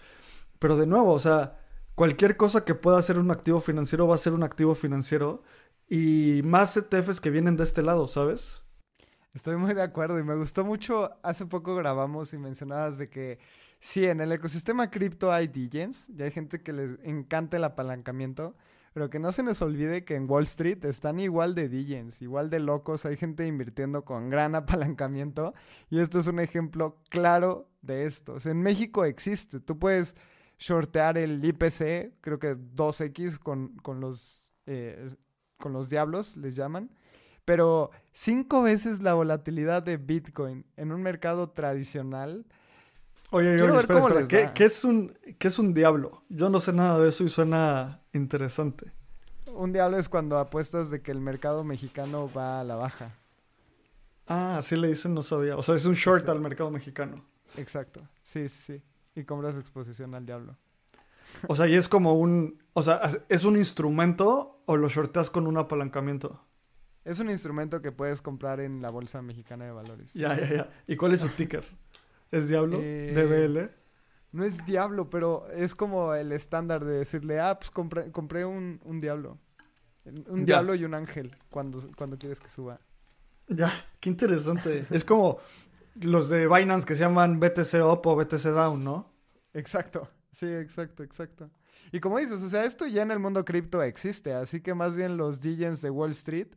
[0.59, 1.57] Pero de nuevo, o sea,
[1.95, 5.41] cualquier cosa que pueda ser un activo financiero va a ser un activo financiero.
[5.89, 8.61] Y más ETFs que vienen de este lado, ¿sabes?
[9.33, 11.11] Estoy muy de acuerdo y me gustó mucho.
[11.23, 13.39] Hace poco grabamos y mencionabas de que
[13.79, 18.55] sí, en el ecosistema cripto hay DJs y hay gente que les encanta el apalancamiento,
[18.93, 22.49] pero que no se nos olvide que en Wall Street están igual de DJs, igual
[22.49, 23.05] de locos.
[23.05, 25.53] Hay gente invirtiendo con gran apalancamiento
[25.89, 28.37] y esto es un ejemplo claro de esto.
[28.45, 29.59] en México existe.
[29.59, 30.15] Tú puedes
[30.57, 35.09] shortear el IPC, creo que 2X con, con los, eh,
[35.57, 36.89] con los diablos, les llaman.
[37.45, 42.45] Pero cinco veces la volatilidad de Bitcoin en un mercado tradicional.
[43.29, 46.23] Oye, espera, ¿Qué, es un, ¿qué es un diablo?
[46.29, 48.93] Yo no sé nada de eso y suena interesante.
[49.47, 53.15] Un diablo es cuando apuestas de que el mercado mexicano va a la baja.
[54.27, 55.57] Ah, así le dicen, no sabía.
[55.57, 57.25] O sea, es un short al mercado mexicano.
[57.57, 58.07] Exacto.
[58.23, 58.83] Sí, sí, sí.
[59.15, 60.55] Y compras exposición al diablo.
[61.47, 62.63] O sea, y es como un.
[62.73, 66.41] O sea, ¿es un instrumento o lo shorteas con un apalancamiento?
[67.03, 70.13] Es un instrumento que puedes comprar en la Bolsa Mexicana de Valores.
[70.13, 70.69] Ya, ya, ya.
[70.87, 71.65] ¿Y cuál es su ticker?
[72.31, 72.79] ¿Es Diablo?
[72.81, 73.71] Eh, ¿DBL?
[74.31, 78.79] No es Diablo, pero es como el estándar de decirle, ah, pues compré, compré un,
[79.01, 79.39] Diablo.
[80.05, 82.79] Un Diablo y un Ángel cuando, cuando quieres que suba.
[83.47, 84.85] Ya, qué interesante.
[84.91, 85.39] es como
[86.01, 89.11] los de Binance que se llaman BTC Up o BTC Down, ¿no?
[89.53, 90.09] Exacto.
[90.31, 91.49] Sí, exacto, exacto.
[91.91, 94.95] Y como dices, o sea, esto ya en el mundo cripto existe, así que más
[94.95, 96.49] bien los DJs de Wall Street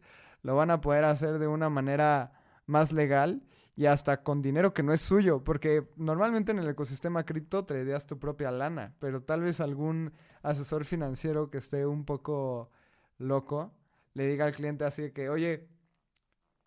[0.42, 2.32] lo van a poder hacer de una manera
[2.66, 3.42] más legal
[3.80, 8.06] y hasta con dinero que no es suyo, porque normalmente en el ecosistema cripto tradeas
[8.06, 10.12] tu propia lana, pero tal vez algún
[10.42, 12.70] asesor financiero que esté un poco
[13.16, 13.72] loco
[14.12, 15.66] le diga al cliente así que, oye,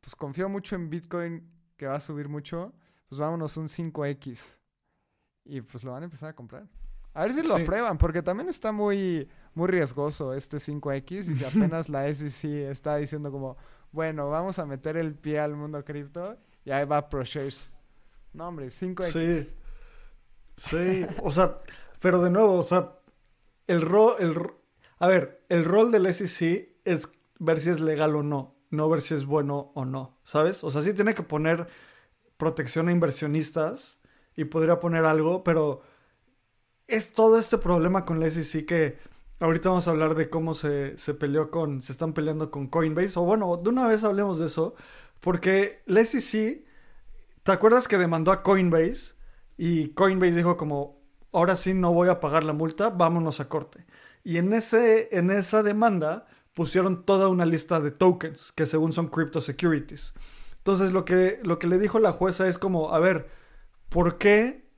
[0.01, 1.47] pues confío mucho en Bitcoin
[1.77, 2.73] que va a subir mucho,
[3.07, 4.57] pues vámonos un 5X.
[5.45, 6.67] Y pues lo van a empezar a comprar.
[7.13, 11.45] A ver si lo aprueban, porque también está muy muy riesgoso este 5X y si
[11.45, 13.55] apenas la SEC está diciendo como,
[13.91, 17.67] bueno, vamos a meter el pie al mundo cripto y ahí va ProShares.
[18.33, 19.11] No, hombre, 5X.
[19.11, 19.53] Sí.
[20.55, 21.59] Sí, o sea,
[21.99, 22.99] pero de nuevo, o sea,
[23.65, 24.37] el rol, el,
[24.99, 29.01] a ver, el rol del SEC es ver si es legal o no, no ver
[29.01, 30.63] si es bueno o no, ¿sabes?
[30.63, 31.67] O sea, sí tiene que poner
[32.37, 33.99] protección a inversionistas
[34.35, 35.81] y podría poner algo, pero
[36.87, 38.97] es todo este problema con la SEC que
[39.43, 43.19] Ahorita vamos a hablar de cómo se, peleó con, se están peleando con Coinbase.
[43.19, 44.73] O bueno, de una vez hablemos de eso.
[45.23, 46.65] Porque la SEC,
[47.43, 49.13] ¿te acuerdas que demandó a Coinbase?
[49.55, 53.85] Y Coinbase dijo como, ahora sí no voy a pagar la multa, vámonos a corte.
[54.25, 59.07] Y en, ese, en esa demanda pusieron toda una lista de tokens que según son
[59.07, 60.13] crypto securities.
[60.57, 63.29] Entonces lo que, lo que le dijo la jueza es como, a ver,
[63.87, 64.69] ¿por qué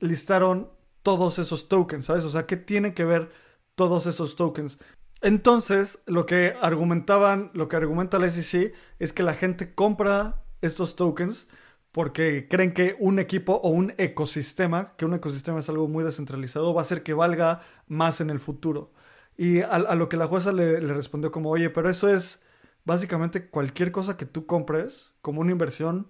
[0.00, 0.68] listaron
[1.04, 2.06] todos esos tokens?
[2.06, 2.24] ¿Sabes?
[2.24, 3.30] O sea, ¿qué tiene que ver
[3.76, 4.78] todos esos tokens.
[5.22, 10.96] Entonces, lo que argumentaban, lo que argumenta la SEC es que la gente compra estos
[10.96, 11.48] tokens
[11.96, 16.74] porque creen que un equipo o un ecosistema, que un ecosistema es algo muy descentralizado,
[16.74, 18.92] va a hacer que valga más en el futuro.
[19.38, 22.42] Y a, lo que la jueza le, respondió como, oye, pero eso es
[22.84, 26.08] básicamente cualquier cosa que tú compres como una inversión,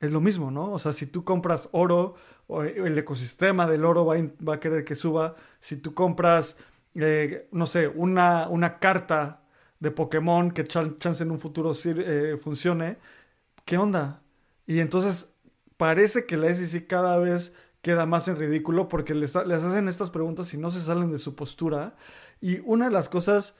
[0.00, 0.72] es lo mismo, ¿no?
[0.72, 2.16] O sea, si tú compras oro,
[2.48, 5.36] el ecosistema del oro va a querer que suba.
[5.60, 6.56] Si tú compras
[6.94, 9.42] eh, no sé, una, una carta
[9.80, 12.98] de Pokémon que chance en un futuro eh, funcione,
[13.64, 14.22] ¿qué onda?
[14.66, 15.34] Y entonces
[15.76, 20.10] parece que la SEC cada vez queda más en ridículo porque les, les, hacen estas
[20.10, 21.96] preguntas y no se salen de su postura.
[22.40, 23.56] Y una de las cosas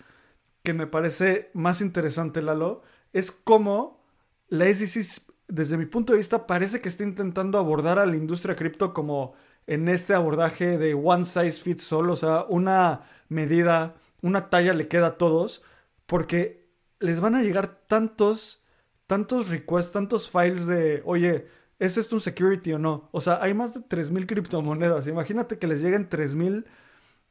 [0.63, 4.03] que me parece más interesante, Lalo, es cómo
[4.49, 8.57] la SEC, desde mi punto de vista, parece que está intentando abordar a la industria
[8.57, 9.35] cripto como
[9.67, 14.89] en este abordaje de one size fits all, o sea, una medida, una talla le
[14.89, 15.63] queda a todos,
[16.07, 16.69] porque
[17.01, 18.63] les van a llegar tantos,
[19.07, 21.49] tantos requests, tantos files de, oye,
[21.79, 23.09] ¿es esto un security o no?
[23.13, 25.07] O sea, hay más de 3.000 criptomonedas.
[25.07, 26.65] Imagínate que les lleguen 3.000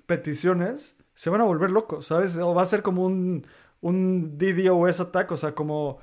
[0.05, 2.37] peticiones, se van a volver locos, ¿sabes?
[2.37, 3.45] O va a ser como un,
[3.81, 5.99] un DDoS attack, o sea, como...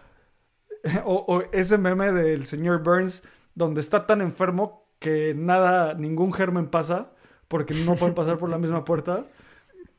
[1.04, 3.22] O, o ese meme del señor Burns,
[3.54, 7.10] donde está tan enfermo que nada, ningún germen pasa,
[7.48, 9.24] porque no pueden pasar por la misma puerta.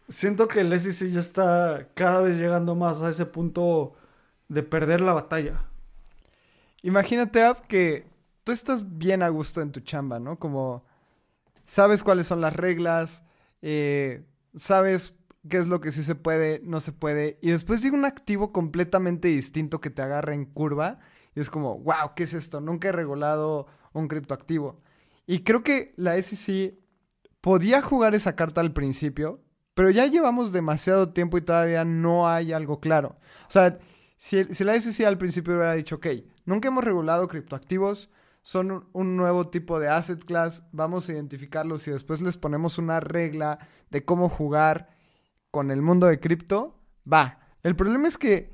[0.08, 3.94] Siento que el SEC ya está cada vez llegando más a ese punto
[4.48, 5.66] de perder la batalla.
[6.84, 8.08] Imagínate, Ab, que
[8.44, 10.40] tú estás bien a gusto en tu chamba, ¿no?
[10.40, 10.86] Como
[11.66, 13.24] sabes cuáles son las reglas,
[13.62, 14.24] eh,
[14.58, 15.14] sabes
[15.50, 18.52] qué es lo que sí se puede, no se puede, y después llega un activo
[18.52, 21.00] completamente distinto que te agarra en curva,
[21.34, 22.62] y es como, wow, ¿qué es esto?
[22.62, 24.82] Nunca he regulado un criptoactivo.
[25.32, 26.78] Y creo que la SEC
[27.40, 29.42] podía jugar esa carta al principio,
[29.74, 33.16] pero ya llevamos demasiado tiempo y todavía no hay algo claro.
[33.48, 33.80] O sea,
[34.18, 36.08] Si, si la SEC al principio hubiera dicho, ok,
[36.44, 38.10] nunca hemos regulado criptoactivos,
[38.42, 43.00] son un, nuevo tipo de asset class, vamos a identificarlos y después les ponemos una
[43.00, 43.58] regla
[43.90, 44.90] de cómo jugar
[45.50, 46.78] con el mundo de cripto,
[47.10, 47.40] va.
[47.64, 48.54] El problema es que,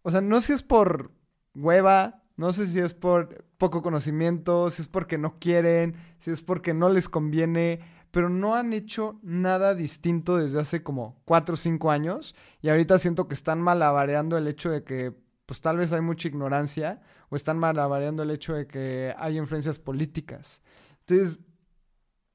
[0.00, 1.12] o sea, no si es por
[1.54, 6.40] hueva, no sé si es por poco conocimiento, si es porque no quieren, si es
[6.40, 11.56] porque no les conviene, pero no han hecho nada distinto desde hace como 4 o
[11.56, 15.14] 5 años y ahorita siento que están malabareando el hecho de que
[15.46, 19.78] pues tal vez hay mucha ignorancia o están malabareando el hecho de que hay influencias
[19.78, 20.60] políticas.
[21.00, 21.38] Entonces,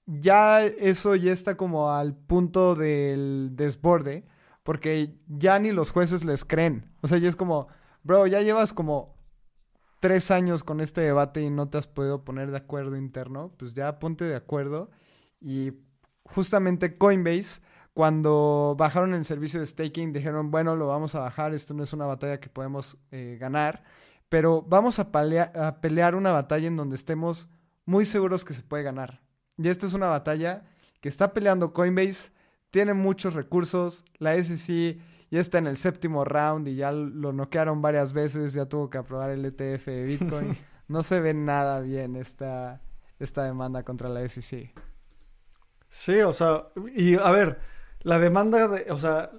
[0.06, 4.26] ya eso ya está como al punto del desborde,
[4.64, 6.92] porque ya ni los jueces les creen.
[7.02, 7.68] O sea, ya es como,
[8.04, 9.17] bro, ya llevas como
[10.00, 13.74] tres años con este debate y no te has podido poner de acuerdo interno, pues
[13.74, 14.90] ya ponte de acuerdo.
[15.40, 15.74] Y
[16.26, 17.62] justamente Coinbase,
[17.94, 21.94] cuando bajaron el servicio de staking, dijeron, bueno, lo vamos a bajar, esto no es
[21.94, 23.84] una batalla que podemos eh, ganar,
[24.30, 27.50] pero vamos a, a pelear una batalla en donde estemos
[27.86, 29.22] muy seguros que se puede ganar.
[29.58, 30.66] Y esta es una batalla
[31.02, 32.32] que está peleando Coinbase,
[32.70, 35.00] tiene muchos recursos, la SEC
[35.30, 38.98] ya está en el séptimo round y ya lo noquearon varias veces, ya tuvo que
[38.98, 40.58] aprobar el ETF de Bitcoin.
[40.88, 42.82] no se ve nada bien esta,
[43.20, 44.74] esta demanda contra la SEC.
[45.90, 47.60] Sí, o sea, y a ver,
[48.02, 49.32] la demanda de, o sea,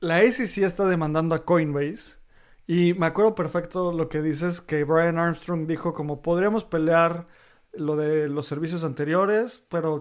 [0.00, 2.18] la SEC está demandando a Coinbase
[2.66, 7.26] y me acuerdo perfecto lo que dices que Brian Armstrong dijo como podríamos pelear
[7.72, 9.98] lo de los servicios anteriores, pero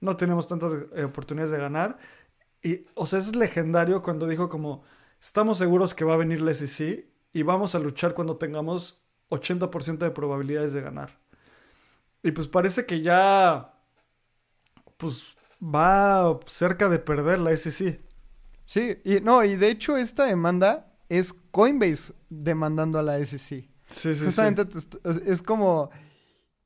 [0.00, 1.98] no tenemos tantas eh, oportunidades de ganar.
[2.64, 4.82] Y, o sea, es legendario cuando dijo como,
[5.20, 9.98] estamos seguros que va a venir la SEC y vamos a luchar cuando tengamos 80%
[9.98, 11.18] de probabilidades de ganar.
[12.22, 13.74] Y pues parece que ya,
[14.96, 18.00] pues va cerca de perder la SEC.
[18.64, 23.68] Sí, y no, y de hecho esta demanda es Coinbase demandando a la SEC.
[23.90, 24.66] Sí, sí, Justamente
[25.26, 25.90] es como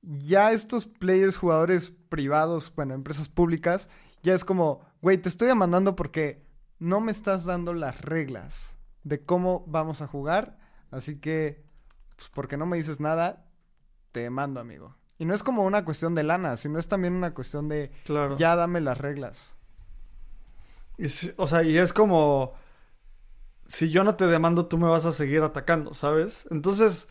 [0.03, 3.91] ya estos players, jugadores privados, bueno, empresas públicas,
[4.23, 6.45] ya es como, güey, te estoy demandando porque
[6.79, 10.59] no me estás dando las reglas de cómo vamos a jugar,
[10.91, 11.65] así que,
[12.17, 13.47] pues porque no me dices nada,
[14.13, 14.97] te demando, amigo.
[15.19, 18.37] Y no es como una cuestión de lana, sino es también una cuestión de, claro.
[18.37, 19.57] ya dame las reglas.
[20.97, 21.07] Y,
[21.37, 22.55] o sea, y es como,
[23.67, 26.47] si yo no te demando, tú me vas a seguir atacando, ¿sabes?
[26.51, 27.09] Entonces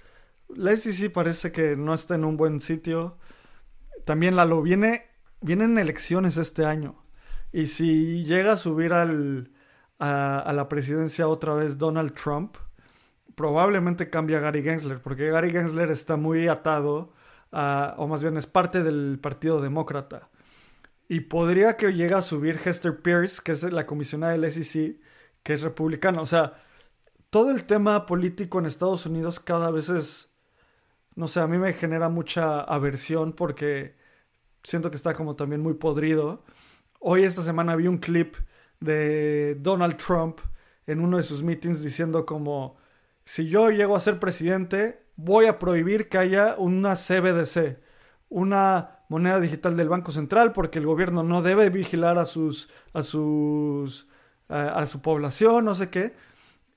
[0.50, 3.17] la SEC parece que no está en un buen sitio.
[4.06, 5.06] También Lalo, viene,
[5.41, 7.04] vienen elecciones este año.
[7.51, 9.51] Y si llega a subir al,
[9.99, 12.57] a, la presidencia otra vez Donald Trump,
[13.36, 17.13] probablemente cambia a Gary Gensler, porque Gary Gensler está muy atado,
[17.51, 20.29] a, o más bien es parte del Partido Demócrata.
[21.10, 24.99] Y podría que llegue a subir Hester Pierce, que es la comisionada del SEC,
[25.43, 26.21] que es republicana.
[26.21, 26.62] O sea,
[27.29, 30.27] todo el tema político en Estados Unidos cada vez es
[31.17, 33.95] no sé, a mí me genera mucha aversión porque
[34.63, 36.43] siento que está como también muy podrido.
[36.99, 38.36] Hoy esta semana vi un clip
[38.79, 40.39] de Donald Trump
[40.88, 42.77] en uno de sus meetings diciendo como,
[43.23, 47.79] si yo llego a ser presidente, voy a prohibir que haya una CBDC,
[48.29, 53.03] una moneda digital del Banco Central, porque el gobierno no debe vigilar a sus, a
[53.03, 54.07] sus,
[54.49, 56.13] a, su población, no sé qué.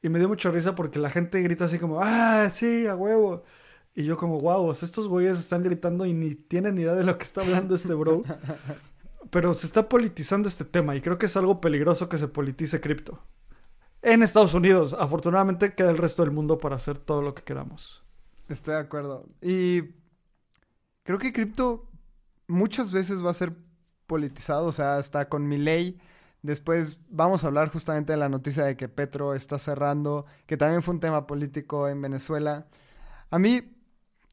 [0.02, 3.44] Y me dio mucha risa porque la gente grita así como, ah, sí, a huevo.
[3.94, 7.24] Y yo como, wow, estos güeyes están gritando y ni tienen idea de lo que
[7.24, 8.22] está hablando este bro.
[9.30, 12.80] Pero se está politizando este tema y creo que es algo peligroso que se politice
[12.80, 13.22] cripto.
[14.02, 18.02] En Estados Unidos, afortunadamente queda el resto del mundo para hacer todo lo que queramos.
[18.48, 19.26] Estoy de acuerdo.
[19.40, 19.82] Y
[21.04, 21.88] creo que cripto
[22.48, 23.54] muchas veces va a ser
[24.06, 26.00] politizado, o sea, hasta con mi ley.
[26.42, 30.82] Después vamos a hablar justamente de la noticia de que Petro está cerrando, que también
[30.82, 32.66] fue un tema político en Venezuela.
[33.30, 33.76] A mí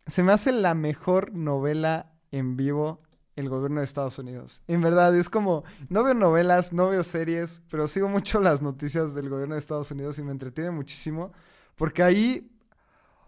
[0.07, 3.01] se me hace la mejor novela en vivo
[3.37, 4.63] el gobierno de Estados Unidos.
[4.67, 9.13] En verdad, es como, no veo novelas, no veo series, pero sigo mucho las noticias
[9.15, 11.31] del gobierno de Estados Unidos y me entretiene muchísimo,
[11.75, 12.51] porque ahí,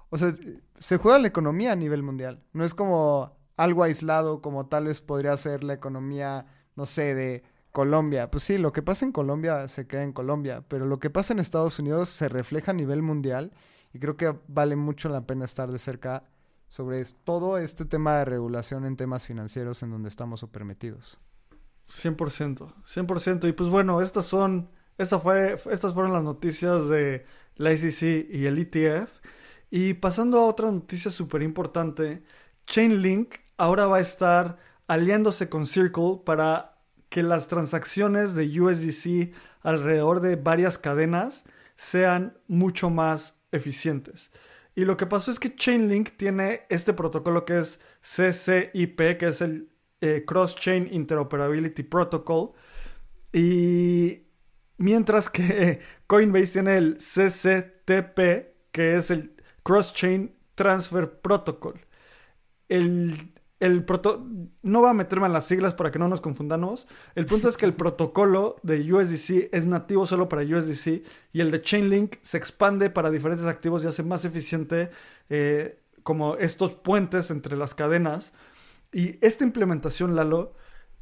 [0.09, 0.33] o sea,
[0.79, 2.41] se juega la economía a nivel mundial.
[2.53, 7.43] No es como algo aislado como tal vez podría ser la economía, no sé, de
[7.71, 8.31] Colombia.
[8.31, 11.33] Pues sí, lo que pasa en Colombia se queda en Colombia, pero lo que pasa
[11.33, 13.51] en Estados Unidos se refleja a nivel mundial
[13.93, 16.23] y creo que vale mucho la pena estar de cerca
[16.69, 21.19] sobre todo este tema de regulación en temas financieros en donde estamos súper metidos.
[21.87, 23.49] 100%, 100%.
[23.49, 28.45] Y pues bueno, estas son, esta fue, estas fueron las noticias de la ICC y
[28.45, 29.19] el ETF.
[29.71, 32.23] Y pasando a otra noticia súper importante,
[32.65, 34.57] Chainlink ahora va a estar
[34.87, 36.77] aliándose con Circle para
[37.09, 41.45] que las transacciones de USDC alrededor de varias cadenas
[41.75, 44.31] sean mucho más eficientes.
[44.79, 49.41] Y lo que pasó es que Chainlink tiene este protocolo que es CCIP, que es
[49.41, 49.67] el
[49.99, 52.53] eh, Cross Chain Interoperability Protocol.
[53.33, 54.21] Y
[54.77, 61.81] mientras que Coinbase tiene el CCTP, que es el Cross Chain Transfer Protocol.
[62.69, 64.25] El, el proto
[64.63, 66.87] no va a meterme en las siglas para que no nos confundamos.
[67.15, 71.03] El punto es que el protocolo de USDC es nativo solo para USDC
[71.33, 74.91] y el de Chainlink se expande para diferentes activos y hace más eficiente
[75.29, 78.33] eh, como estos puentes entre las cadenas.
[78.91, 80.53] Y esta implementación, Lalo,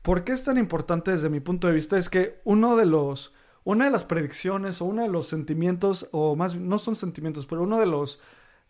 [0.01, 1.97] ¿por qué es tan importante desde mi punto de vista?
[1.97, 3.33] Es que uno de los,
[3.63, 7.61] una de las predicciones o uno de los sentimientos, o más, no son sentimientos, pero
[7.61, 8.19] uno de los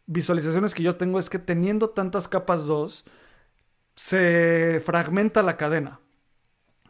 [0.07, 3.05] visualizaciones que yo tengo es que teniendo tantas capas 2,
[3.97, 5.99] se fragmenta la cadena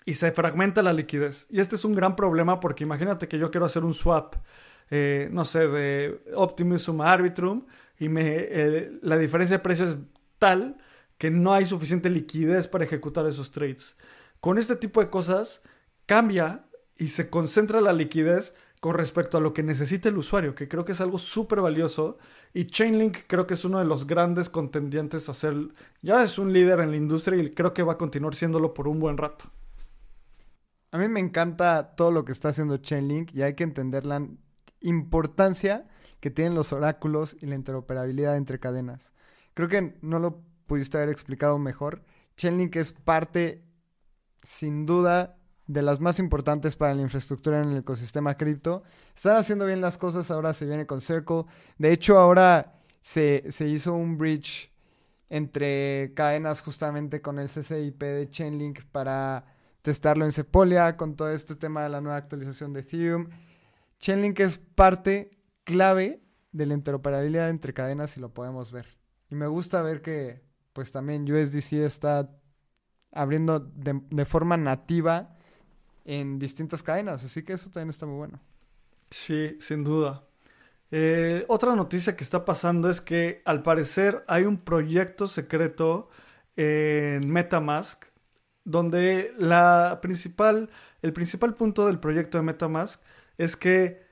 [0.06, 1.48] y se fragmenta la liquidez.
[1.50, 4.36] Y este es un gran problema porque imagínate que yo quiero hacer un swap,
[4.90, 7.66] eh, no sé, de Optimism a Arbitrum
[7.98, 9.98] y me, eh, la diferencia de precio es
[10.38, 10.78] tal
[11.18, 13.96] que no hay suficiente liquidez para ejecutar esos trades.
[14.42, 15.62] Con este tipo de cosas
[16.06, 16.66] cambia
[16.98, 20.86] y se concentra la liquidez con respecto a lo que necesita el usuario, que creo
[20.86, 22.18] que es algo súper valioso.
[22.54, 25.56] Y Chainlink creo que es uno de los grandes contendientes a ser,
[26.02, 28.88] ya es un líder en la industria y creo que va a continuar siéndolo por
[28.88, 29.46] un buen rato.
[30.92, 34.26] A mí me encanta todo lo que está haciendo Chainlink y hay que entender la
[34.82, 35.88] importancia
[36.20, 39.12] que tienen los oráculos y la interoperabilidad entre cadenas.
[39.54, 42.04] Creo que no lo pudiste haber explicado mejor.
[42.36, 43.64] Chainlink es parte,
[44.44, 45.37] sin duda,
[45.68, 48.84] de las más importantes para la infraestructura en el ecosistema cripto.
[49.16, 51.44] Están haciendo bien las cosas, ahora se viene con Circle.
[51.78, 54.72] De hecho, ahora se, hizo un bridge
[55.30, 59.46] entre cadenas justamente con el CCIP de Chainlink para
[59.82, 63.30] testarlo en Sepolia con todo este tema de la nueva actualización de Ethereum.
[64.00, 65.32] Chainlink es parte
[65.66, 66.22] clave
[66.54, 68.88] de la interoperabilidad entre cadenas y lo podemos ver.
[69.30, 70.42] Y me gusta ver que
[70.72, 72.30] pues también USDC está
[73.12, 75.37] abriendo de forma nativa
[76.08, 78.40] en distintas cadenas, así que eso también está muy bueno.
[79.12, 80.24] Sí, sin duda.
[80.90, 86.10] Eh, otra noticia que está pasando es que al parecer hay un proyecto secreto
[86.56, 88.06] en Metamask
[88.64, 90.70] donde la principal,
[91.02, 93.02] el principal punto del proyecto de Metamask
[93.38, 94.06] es que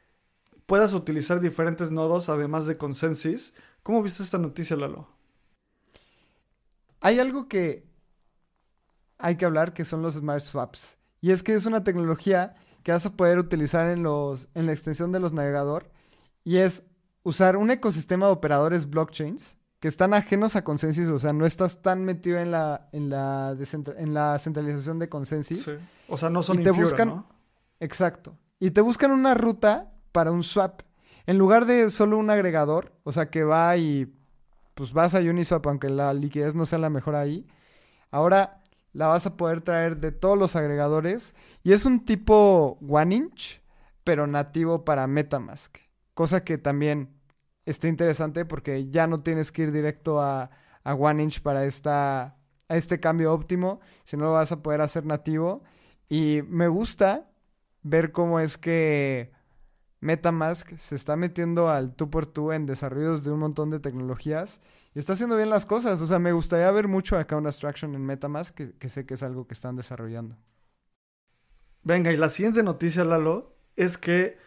[0.66, 3.54] puedas utilizar diferentes nodos además de Consensus.
[3.84, 5.08] ¿Cómo viste esta noticia, Lalo?
[7.00, 7.86] Hay algo que
[9.18, 10.98] hay que hablar que son los Smart Swaps.
[11.22, 14.72] Y es que es una tecnología que vas a poder utilizar en, los, en la
[14.72, 15.90] extensión de los navegador
[16.44, 16.84] y es
[17.24, 21.82] usar un ecosistema de operadores blockchains que están ajenos a Consensus, o sea, no estás
[21.82, 23.58] tan metido en la, en la,
[23.98, 25.64] en la centralización de Consensus.
[25.64, 25.74] Sí.
[26.08, 27.26] O sea, no son y te buscan,
[27.80, 28.38] Exacto.
[28.60, 30.82] Y te buscan una ruta para un swap.
[31.26, 34.16] En lugar de solo un agregador, o sea, que va y
[34.76, 37.48] pues vas a Uniswap, aunque la liquidez no sea la mejor ahí.
[38.12, 38.62] Ahora
[38.96, 43.62] la vas a poder traer de todos los agregadores y es un tipo one inch,
[44.06, 45.78] pero nativo para MetaMask.
[46.14, 47.10] Cosa que también
[47.66, 50.50] está interesante porque ya no tienes que ir directo a,
[50.86, 52.38] a one inch para esta,
[52.70, 55.64] este cambio óptimo, sino lo vas a poder hacer nativo.
[56.08, 57.30] Y me gusta
[57.84, 59.34] ver cómo es que
[60.00, 64.62] MetaMask se está metiendo al tú por tú en desarrollos de un montón de tecnologías
[64.96, 66.02] y está haciendo bien las cosas.
[66.02, 69.24] O sea, me gustaría ver mucho Account Abstraction en Metamask, que, que sé que es
[69.24, 70.38] algo que están desarrollando.
[71.84, 74.38] Venga, y la siguiente noticia, Lalo, es que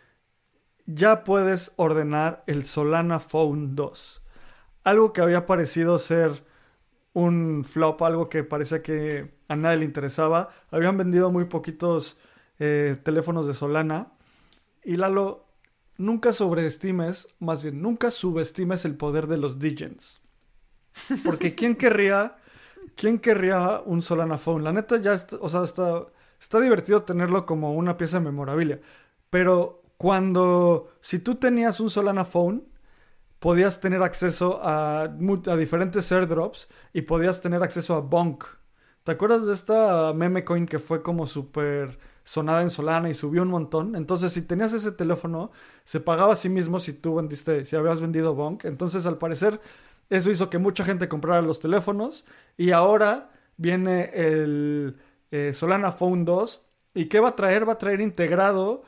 [0.86, 4.22] ya puedes ordenar el Solana Phone 2.
[4.84, 6.44] Algo que había parecido ser
[7.12, 10.48] un flop, algo que parecía que a nadie le interesaba.
[10.70, 12.18] Habían vendido muy poquitos
[12.58, 14.12] eh, teléfonos de Solana.
[14.82, 15.46] Y Lalo,
[15.98, 20.22] nunca sobreestimes, más bien, nunca subestimes el poder de los Digens.
[21.24, 22.36] Porque ¿quién querría,
[22.96, 24.64] quién querría un Solana Phone?
[24.64, 26.06] La neta ya está, o sea, está,
[26.40, 28.80] está divertido tenerlo como una pieza memorabilia.
[29.30, 32.64] Pero cuando, si tú tenías un Solana Phone,
[33.38, 38.44] podías tener acceso a, a diferentes airdrops y podías tener acceso a Bonk.
[39.04, 43.42] ¿Te acuerdas de esta meme coin que fue como súper sonada en Solana y subió
[43.42, 43.96] un montón?
[43.96, 45.50] Entonces, si tenías ese teléfono,
[45.84, 48.64] se pagaba a sí mismo si tú vendiste, si habías vendido Bonk.
[48.66, 49.60] Entonces, al parecer,
[50.10, 52.24] eso hizo que mucha gente comprara los teléfonos
[52.56, 54.96] y ahora viene el
[55.30, 56.64] eh, Solana Phone 2.
[56.94, 57.68] ¿Y qué va a traer?
[57.68, 58.82] Va a traer integrado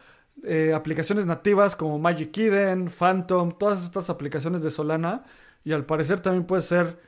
[0.45, 5.25] eh, aplicaciones nativas como Magic Eden, Phantom, todas estas aplicaciones de Solana.
[5.65, 6.99] Y al parecer también puede ser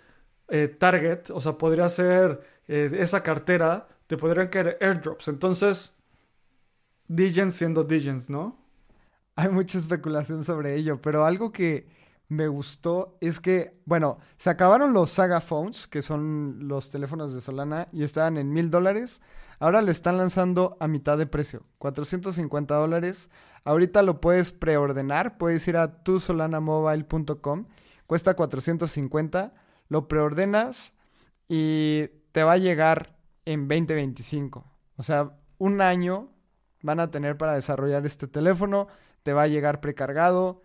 [0.49, 5.29] eh, Target, o sea, podría ser esa cartera, te podrían caer airdrops.
[5.29, 5.93] Entonces,
[7.09, 8.63] Digens siendo Digens, ¿no?
[9.37, 11.87] hay mucha especulación sobre ello, pero algo que
[12.29, 17.41] me gustó es que, bueno, se acabaron los Saga Phones, que son los teléfonos de
[17.41, 19.21] Solana, y estaban en mil dólares.
[19.59, 23.31] Ahora lo están lanzando a mitad de precio, 450 dólares.
[23.65, 27.67] Ahorita lo puedes preordenar, puedes ir a tusolanamobile.com,
[28.07, 29.55] cuesta 450,
[29.89, 30.95] lo preordenas
[31.49, 33.15] y te va a llegar
[33.45, 34.65] en 2025.
[34.97, 36.31] O sea, un año
[36.83, 38.89] van a tener para desarrollar este teléfono,
[39.23, 40.63] te va a llegar precargado.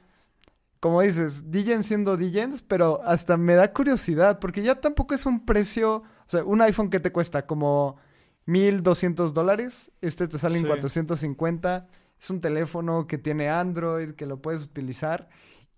[0.79, 5.45] Como dices, Digen siendo Digens, pero hasta me da curiosidad, porque ya tampoco es un
[5.45, 7.97] precio, o sea, un iPhone que te cuesta como
[8.45, 11.87] 1200 dólares, este te sale en 450,
[12.19, 15.29] es un teléfono que tiene Android, que lo puedes utilizar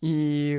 [0.02, 0.56] y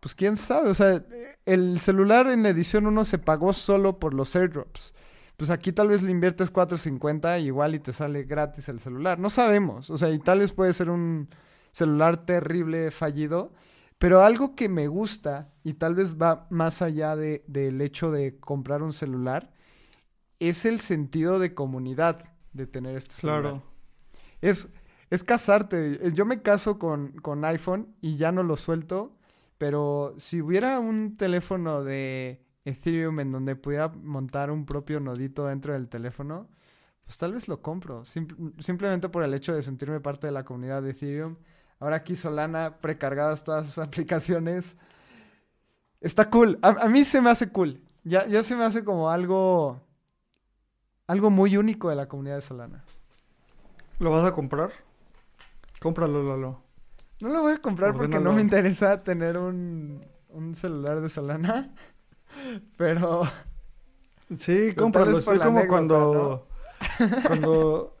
[0.00, 1.04] pues quién sabe, o sea,
[1.46, 4.94] el celular en la edición 1 se pagó solo por los airdrops
[5.36, 9.18] pues aquí tal vez le inviertes 4.50 igual y te sale gratis el celular.
[9.18, 11.28] No sabemos, o sea, y tal vez puede ser un
[11.72, 13.52] celular terrible, fallido,
[13.98, 18.38] pero algo que me gusta y tal vez va más allá de, del hecho de
[18.38, 19.52] comprar un celular
[20.38, 23.42] es el sentido de comunidad de tener este celular.
[23.42, 23.62] Claro.
[24.40, 24.68] Es,
[25.10, 26.12] es casarte.
[26.12, 29.16] Yo me caso con, con iPhone y ya no lo suelto,
[29.58, 35.72] pero si hubiera un teléfono de Ethereum en donde pudiera montar un propio nodito dentro
[35.72, 36.48] del teléfono,
[37.04, 38.04] pues tal vez lo compro.
[38.04, 41.36] simplemente por el hecho de sentirme parte de la comunidad de Ethereum.
[41.84, 44.74] Ahora aquí Solana, precargadas todas sus aplicaciones.
[46.00, 46.58] Está cool.
[46.62, 47.82] A, mí se me hace cool.
[48.04, 49.82] Ya, ya se me hace como algo.
[51.06, 52.84] Algo muy único de la comunidad de Solana.
[53.98, 54.70] ¿Lo vas a comprar?
[55.78, 56.62] Cómpralo, Lalo.
[57.20, 61.74] No lo voy a comprar porque no me interesa tener un, un celular de Solana.
[62.78, 63.24] Pero.
[64.34, 65.18] Sí, cómpralo.
[65.18, 66.48] Estoy como cuando.
[67.26, 67.90] Cuando.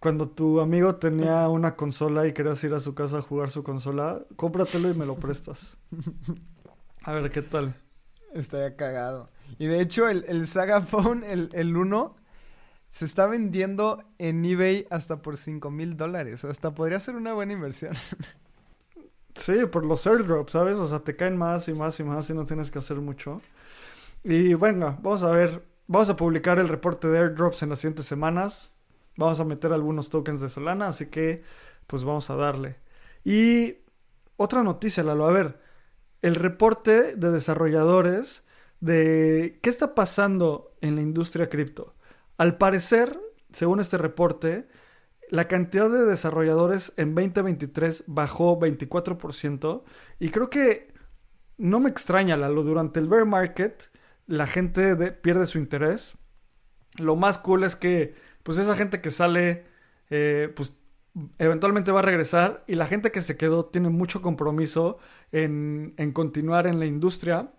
[0.00, 3.62] Cuando tu amigo tenía una consola y querías ir a su casa a jugar su
[3.62, 5.76] consola, cómpratelo y me lo prestas.
[7.02, 7.74] A ver qué tal.
[8.34, 9.28] Estaría cagado.
[9.58, 12.16] Y de hecho, el, el Saga Phone, el, el 1,
[12.90, 16.44] se está vendiendo en eBay hasta por 5 mil dólares.
[16.44, 17.94] Hasta podría ser una buena inversión.
[19.34, 20.76] Sí, por los airdrops, ¿sabes?
[20.76, 23.40] O sea, te caen más y más y más y no tienes que hacer mucho.
[24.24, 28.06] Y bueno, vamos a ver, vamos a publicar el reporte de airdrops en las siguientes
[28.06, 28.72] semanas.
[29.20, 31.42] Vamos a meter algunos tokens de Solana, así que
[31.86, 32.76] pues vamos a darle.
[33.22, 33.76] Y
[34.36, 35.60] otra noticia, Lalo, a ver,
[36.22, 38.44] el reporte de desarrolladores
[38.80, 41.94] de qué está pasando en la industria cripto.
[42.38, 43.20] Al parecer,
[43.52, 44.68] según este reporte,
[45.28, 49.82] la cantidad de desarrolladores en 2023 bajó 24%
[50.18, 50.94] y creo que
[51.58, 53.90] no me extraña, Lalo, durante el bear market
[54.26, 56.16] la gente pierde su interés.
[56.96, 59.64] Lo más cool es que, pues esa gente que sale,
[60.10, 60.74] eh, pues
[61.38, 64.98] eventualmente va a regresar y la gente que se quedó tiene mucho compromiso
[65.32, 67.52] en, en continuar en la industria.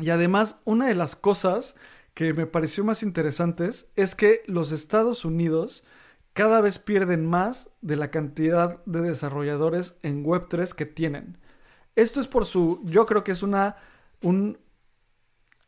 [0.00, 1.76] Y además, una de las cosas
[2.14, 5.84] que me pareció más interesantes es que los Estados Unidos
[6.34, 11.38] cada vez pierden más de la cantidad de desarrolladores en Web3 que tienen.
[11.94, 13.76] Esto es por su, yo creo que es una,
[14.20, 14.58] un,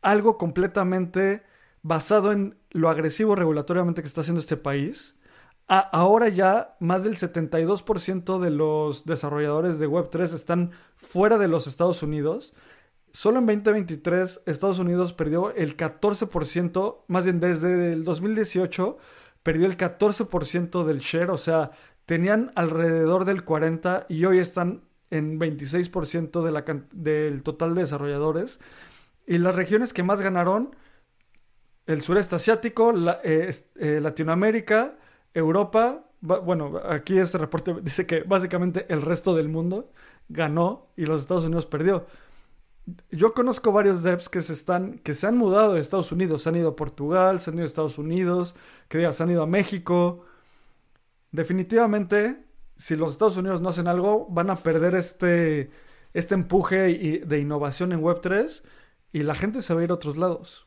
[0.01, 1.43] algo completamente
[1.83, 5.15] basado en lo agresivo regulatoriamente que está haciendo este país.
[5.67, 12.03] ahora ya más del 72% de los desarrolladores de Web3 están fuera de los Estados
[12.03, 12.53] Unidos.
[13.11, 18.97] Solo en 2023 Estados Unidos perdió el 14%, más bien desde el 2018
[19.43, 21.71] perdió el 14% del share, o sea,
[22.05, 28.59] tenían alrededor del 40% y hoy están en 26% de la, del total de desarrolladores.
[29.25, 30.75] Y las regiones que más ganaron,
[31.87, 34.97] el sureste asiático, eh, eh, Latinoamérica,
[35.33, 39.91] Europa, bueno, aquí este reporte dice que básicamente el resto del mundo
[40.29, 42.05] ganó y los Estados Unidos perdió.
[43.11, 46.49] Yo conozco varios devs que se están, que se han mudado de Estados Unidos, se
[46.49, 48.55] han ido a Portugal, se han ido a Estados Unidos,
[48.87, 50.25] que digas, se han ido a México.
[51.31, 52.45] Definitivamente,
[52.77, 55.69] si los Estados Unidos no hacen algo, van a perder este,
[56.13, 58.63] este empuje de innovación en Web3
[59.11, 60.66] y la gente se va a ir a otros lados.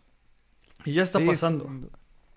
[0.85, 1.91] Y ya está pasando.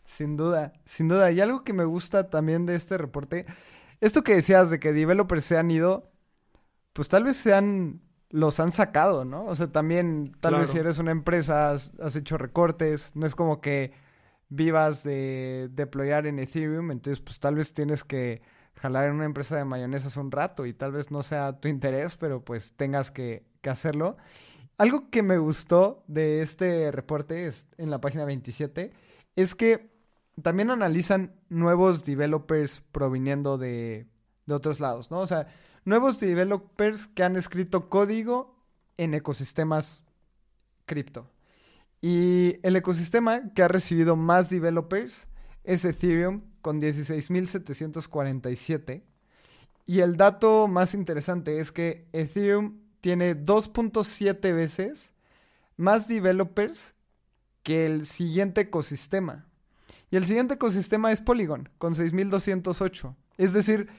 [0.06, 1.32] Sin, duda, sin duda.
[1.32, 3.46] Y algo que me gusta también de este reporte,
[4.02, 6.12] esto que decías de que developers se han ido,
[6.94, 9.46] pues tal vez se han, los han sacado, ¿no?
[9.46, 13.62] O sea, también, tal vez si eres una empresa, has, hecho recortes, no es como
[13.62, 13.94] que
[14.50, 18.42] vivas de deployar en Ethereum, entonces pues tal vez tienes que
[18.76, 22.18] jalar en una empresa de mayonesas un rato y tal vez no sea tu interés,
[22.18, 24.18] pero pues tengas que, que hacerlo.
[24.78, 28.92] Algo que me gustó de este reporte es, en la página 27
[29.36, 29.92] es que
[30.42, 34.08] también analizan nuevos developers proviniendo de,
[34.46, 35.20] de otros lados, ¿no?
[35.20, 35.48] O sea,
[35.86, 38.56] nuevos developers que han escrito código
[38.98, 40.04] en ecosistemas
[40.86, 41.30] cripto.
[42.02, 45.28] Y el ecosistema que ha recibido más developers
[45.64, 49.04] es Ethereum con 16.747.
[49.86, 55.12] Y el dato más interesante es que Ethereum tiene 2.7 veces
[55.76, 56.94] más developers
[57.62, 59.46] que el siguiente ecosistema.
[60.10, 63.14] Y el siguiente ecosistema es Polygon, con 6.208.
[63.38, 63.90] Es decir,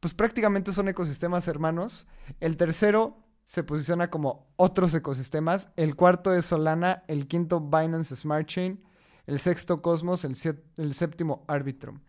[0.00, 2.06] pues prácticamente son ecosistemas hermanos.
[2.40, 5.68] El tercero se posiciona como otros ecosistemas.
[5.76, 8.82] El cuarto es Solana, el quinto Binance Smart Chain,
[9.26, 10.36] el sexto Cosmos, el,
[10.78, 12.00] el séptimo Arbitrum.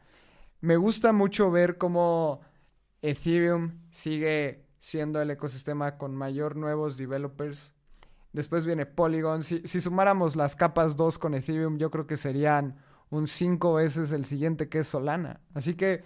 [0.62, 2.40] Me gusta mucho ver cómo
[3.02, 7.74] Ethereum sigue siendo el ecosistema con mayor nuevos developers.
[8.34, 9.44] Después viene Polygon.
[9.44, 12.78] Si, sumáramos las capas 2 con Ethereum, yo creo que serían
[13.10, 15.42] un 5 veces el siguiente que es Solana.
[15.54, 16.04] Así que,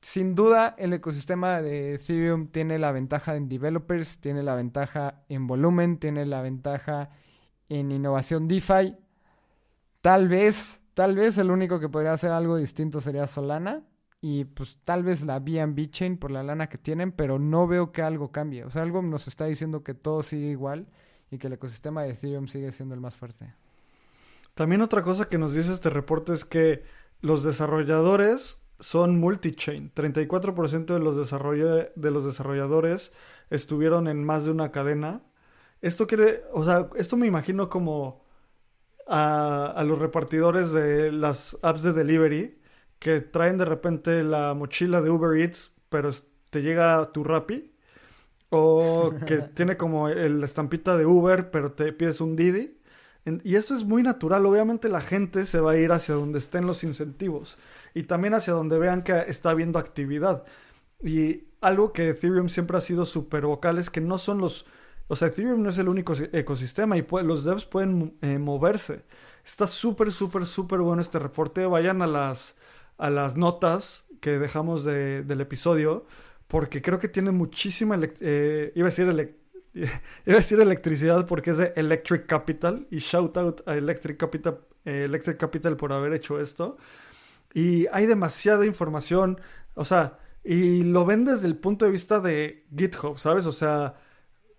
[0.00, 5.46] sin duda, el ecosistema de Ethereum tiene la ventaja en developers, tiene la ventaja en
[5.46, 7.10] volumen, tiene la ventaja
[7.68, 8.96] en innovación DeFi.
[10.00, 13.82] Tal vez, tal vez el único que podría hacer algo distinto sería Solana
[14.20, 17.92] y pues tal vez la BNB Chain por la lana que tienen, pero no veo
[17.92, 18.64] que algo cambie.
[18.64, 20.86] O sea, algo nos está diciendo que todo sigue igual
[21.30, 23.54] y que el ecosistema de Ethereum sigue siendo el más fuerte.
[24.54, 26.82] También otra cosa que nos dice este reporte es que
[27.20, 29.92] los desarrolladores son multi-chain.
[29.94, 31.16] 34% de los,
[31.96, 33.12] de los desarrolladores
[33.50, 35.22] estuvieron en más de una cadena.
[35.80, 38.24] Esto quiere, o sea, esto me imagino como
[39.06, 42.59] a, los repartidores de las apps de delivery
[43.00, 46.10] que traen de repente la mochila de Uber Eats, pero
[46.50, 47.72] te llega tu Rappi.
[48.50, 52.76] O que tiene como el estampita de Uber, pero te pides un Didi.
[53.42, 54.46] Y esto es muy natural.
[54.46, 57.56] Obviamente la gente se va a ir hacia donde estén los incentivos.
[57.94, 60.44] Y también hacia donde vean que está habiendo actividad.
[61.02, 64.66] Y algo que Ethereum siempre ha sido súper vocal es que no son los
[65.10, 69.02] o sea, Ethereum no es el único ecosistema y los devs pueden eh, moverse.
[69.44, 71.66] Está súper, súper, súper bueno este reporte.
[71.66, 72.54] Vayan a las,
[73.00, 76.04] a las notas que dejamos del episodio
[76.46, 77.98] porque creo que tiene muchísima...
[78.20, 79.06] Eh, iba, a decir
[79.74, 79.88] iba
[80.26, 85.04] a decir electricidad porque es de Electric Capital y shout out a Electric Capital, eh,
[85.04, 86.76] Electric Capital por haber hecho esto.
[87.54, 89.40] Y hay demasiada información,
[89.74, 93.46] o sea, y lo ven desde el punto de vista de GitHub, ¿sabes?
[93.46, 93.94] O sea,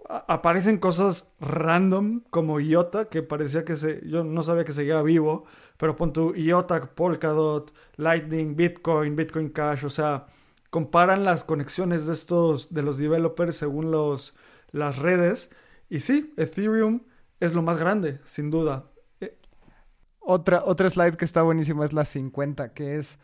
[0.09, 5.45] aparecen cosas random como IOTA, que parecía que se, yo no sabía que seguía vivo,
[5.77, 10.27] pero pon tu IOTA, Polkadot, Lightning, Bitcoin, Bitcoin Cash, o sea,
[10.69, 14.35] comparan las conexiones de estos, de los developers según los,
[14.71, 15.51] las redes,
[15.89, 17.01] y sí, Ethereum
[17.39, 18.85] es lo más grande, sin duda.
[19.19, 19.37] Eh,
[20.19, 23.19] otra, otra slide que está buenísima es la 50, que es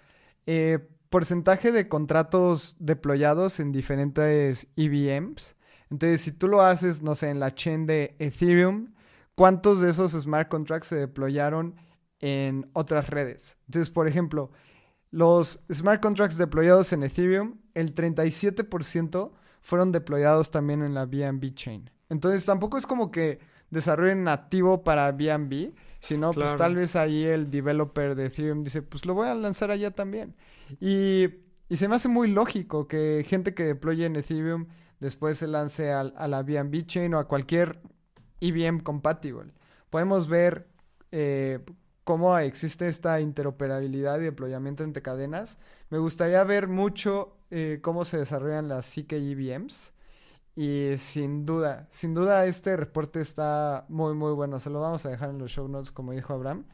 [0.45, 5.56] eh, porcentaje de contratos deployados en diferentes EVMs
[5.89, 8.93] entonces, si tú lo haces, no sé, en la chain de Ethereum,
[9.35, 11.75] ¿cuántos de esos smart contracts se deployaron
[12.19, 13.57] en otras redes?
[13.67, 14.51] Entonces, por ejemplo,
[15.11, 19.31] los smart contracts deployados en Ethereum, el 37%
[19.61, 21.89] fueron deployados también en la BNB chain.
[22.09, 27.49] Entonces, tampoco es como que desarrollen nativo para BNB, sino pues tal vez ahí el
[27.49, 30.35] developer de Ethereum dice, pues lo voy a lanzar allá también.
[30.79, 31.27] Y,
[31.69, 34.67] y se me hace muy lógico que gente que deploye en Ethereum
[34.99, 37.81] después se lance a, la BNB Chain o a cualquier
[38.41, 39.53] EVM compatible.
[39.89, 40.67] Podemos ver
[41.11, 41.59] eh,
[42.03, 45.57] cómo existe esta interoperabilidad y deployamiento entre cadenas.
[45.89, 49.93] Me gustaría ver mucho eh, cómo se desarrollan las CK EVMs.
[50.55, 54.59] Y sin duda, sin duda este reporte está muy, muy bueno.
[54.59, 56.65] Se lo vamos a dejar en los show notes, como dijo Abraham.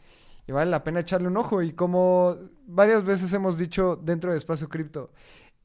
[0.47, 1.61] Y vale la pena echarle un ojo.
[1.61, 5.11] Y como varias veces hemos dicho dentro de Espacio Cripto,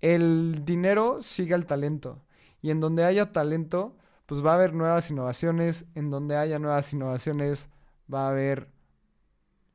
[0.00, 2.22] el dinero sigue al talento.
[2.62, 3.96] Y en donde haya talento,
[4.26, 5.86] pues va a haber nuevas innovaciones.
[5.94, 7.68] En donde haya nuevas innovaciones,
[8.12, 8.68] va a haber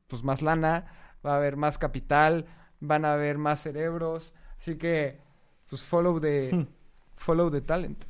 [0.08, 0.86] pues más lana,
[1.26, 2.46] va a haber más capital,
[2.80, 4.34] van a haber más cerebros.
[4.60, 5.20] Así que,
[5.70, 6.68] pues follow the, hmm.
[7.16, 8.06] follow the talent.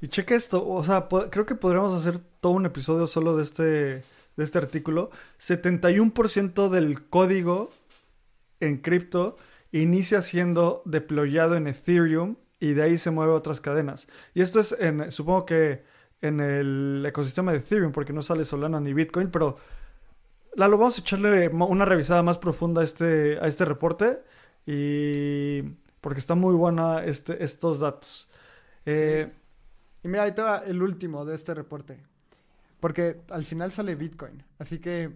[0.00, 3.62] Y cheque esto, o sea, creo que podríamos hacer todo un episodio solo de este,
[3.62, 4.04] de
[4.38, 5.10] este artículo.
[5.38, 7.70] 71% del código
[8.60, 9.36] en cripto
[9.72, 14.06] inicia siendo deployado en Ethereum y de ahí se mueve otras cadenas.
[14.34, 15.82] Y esto es, en, supongo que
[16.20, 19.56] en el ecosistema de Ethereum, porque no sale Solana ni Bitcoin, pero
[20.54, 24.22] Lalo, vamos a echarle una revisada más profunda a este, a este reporte
[24.66, 25.62] y
[26.00, 28.28] porque está muy buena este, estos datos.
[28.84, 29.32] Eh,
[30.02, 32.00] y mira, ahí te va el último de este reporte,
[32.80, 35.12] porque al final sale Bitcoin, así que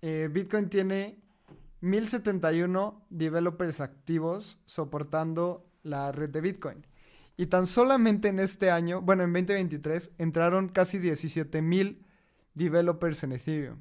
[0.00, 1.18] eh, Bitcoin tiene
[1.80, 6.86] 1071 developers activos soportando la red de Bitcoin.
[7.36, 12.04] Y tan solamente en este año, bueno, en 2023, entraron casi 17 mil
[12.54, 13.80] developers en Ethereum.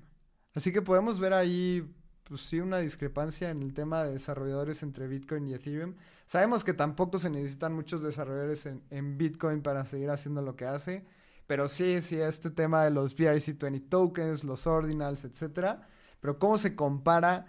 [0.53, 1.91] Así que podemos ver ahí,
[2.23, 5.95] pues sí, una discrepancia en el tema de desarrolladores entre Bitcoin y Ethereum.
[6.27, 11.05] Sabemos que tampoco se necesitan muchos desarrolladores en, Bitcoin para seguir haciendo lo que hace.
[11.47, 15.87] Pero sí, sí, este tema de los BRC20 tokens, los ordinals, etcétera.
[16.19, 17.45] Pero cómo se compara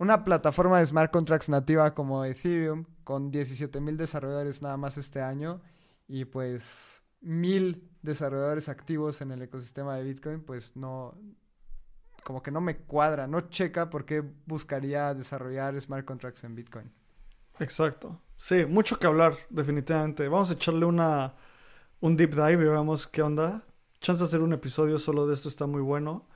[0.00, 5.20] una plataforma de smart contracts nativa como Ethereum con 17 mil desarrolladores nada más este
[5.20, 5.60] año
[6.08, 11.18] y pues mil desarrolladores activos en el ecosistema de Bitcoin, pues no,
[12.24, 16.90] como que no me cuadra, no checa por qué buscaría desarrollar smart contracts en Bitcoin.
[17.58, 18.22] Exacto.
[18.38, 20.26] Sí, mucho que hablar, definitivamente.
[20.28, 21.34] Vamos a echarle una
[22.00, 23.66] un deep dive y veamos qué onda.
[24.00, 26.26] Chance de hacer un episodio solo de esto está muy bueno.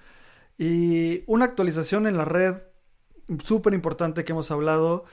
[0.59, 2.57] Y una actualización en la red
[3.43, 5.05] súper importante que hemos hablado.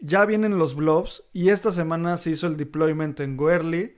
[0.00, 3.96] Ya vienen los blobs y esta semana se hizo el deployment en Goerli.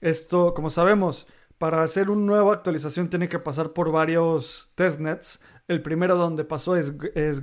[0.00, 1.26] Esto, como sabemos,
[1.58, 5.40] para hacer una nueva actualización tiene que pasar por varios testnets.
[5.66, 7.42] El primero donde pasó es, es.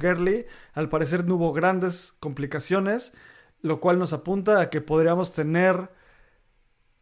[0.74, 3.14] Al parecer no hubo grandes complicaciones,
[3.62, 5.92] lo cual nos apunta a que podríamos tener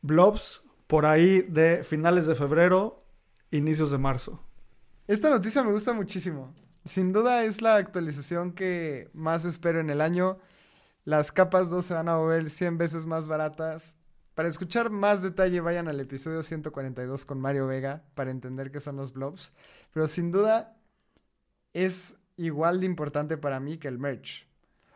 [0.02, 3.06] blobs por ahí de finales de febrero,
[3.52, 4.44] inicios de marzo.
[5.08, 6.54] Esta noticia me gusta muchísimo.
[6.86, 10.40] Sin duda es la actualización que más espero en el año.
[11.06, 13.96] Las capas 2 se van a volver 100 veces más baratas.
[14.34, 18.98] Para escuchar más detalle vayan al episodio 142 con Mario Vega para entender qué son
[18.98, 19.54] los blobs.
[19.94, 20.76] Pero sin duda
[21.72, 24.48] es igual de importante para mí que el merch.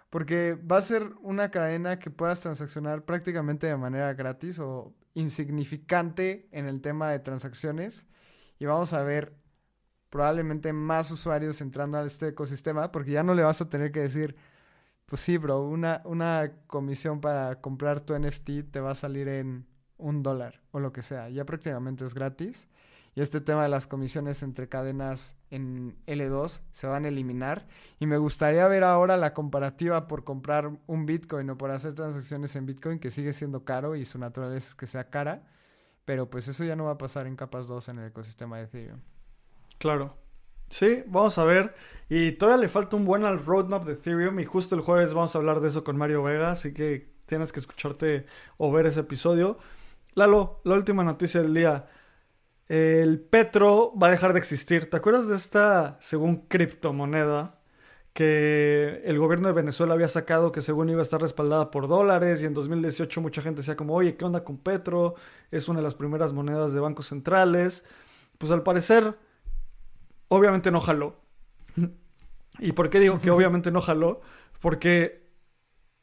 [0.09, 6.47] Porque va a ser una cadena que puedas transaccionar prácticamente de manera gratis o insignificante
[6.51, 8.07] en el tema de transacciones
[8.59, 9.33] y vamos a ver
[10.09, 14.01] probablemente más usuarios entrando a este ecosistema porque ya no le vas a tener que
[14.01, 14.35] decir,
[15.05, 19.65] pues sí, bro, una, una comisión para comprar tu NFT te va a salir en
[19.97, 22.67] un dólar o lo que sea, ya prácticamente es gratis
[23.17, 27.65] y este tema de las comisiones entre cadenas en L2 se van a eliminar.
[27.99, 32.55] Y me gustaría ver ahora la comparativa por comprar un Bitcoin o por hacer transacciones
[32.55, 35.47] en Bitcoin, que sigue siendo caro y su naturaleza es que sea cara.
[36.05, 38.65] Pero pues eso ya no va a pasar en capas 2 en el ecosistema de
[38.65, 38.99] Ethereum.
[39.77, 40.17] Claro.
[40.69, 41.75] Sí, vamos a ver.
[42.09, 44.39] Y todavía le falta un buen al roadmap de Ethereum.
[44.39, 46.51] Y justo el jueves vamos a hablar de eso con Mario Vega.
[46.51, 48.25] Así que tienes que escucharte
[48.57, 49.57] o ver ese episodio.
[50.15, 51.87] Lalo, la última noticia del día
[52.67, 54.89] el petro va a dejar de existir.
[54.89, 57.59] ¿Te acuerdas de esta, según criptomoneda,
[58.13, 62.41] que el gobierno de Venezuela había sacado que según iba a estar respaldada por dólares
[62.41, 65.15] y en 2018 mucha gente decía como, oye, ¿qué onda con Petro?
[65.51, 67.85] Es una de las primeras monedas de bancos centrales.
[68.37, 69.15] Pues al parecer,
[70.27, 71.15] obviamente no jaló.
[72.59, 74.21] ¿Y por qué digo que obviamente no jaló?
[74.59, 75.27] Porque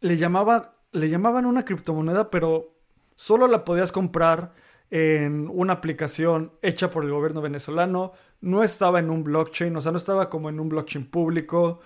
[0.01, 2.69] le, llamaba, le llamaban una criptomoneda, pero
[3.17, 4.53] solo la podías comprar
[4.91, 9.91] en una aplicación hecha por el gobierno venezolano, no estaba en un blockchain, o sea,
[9.91, 11.81] no estaba como en un blockchain público.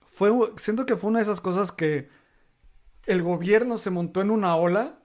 [0.00, 2.08] Fue, siento que fue una de esas cosas que
[3.06, 4.98] el gobierno se montó en una ola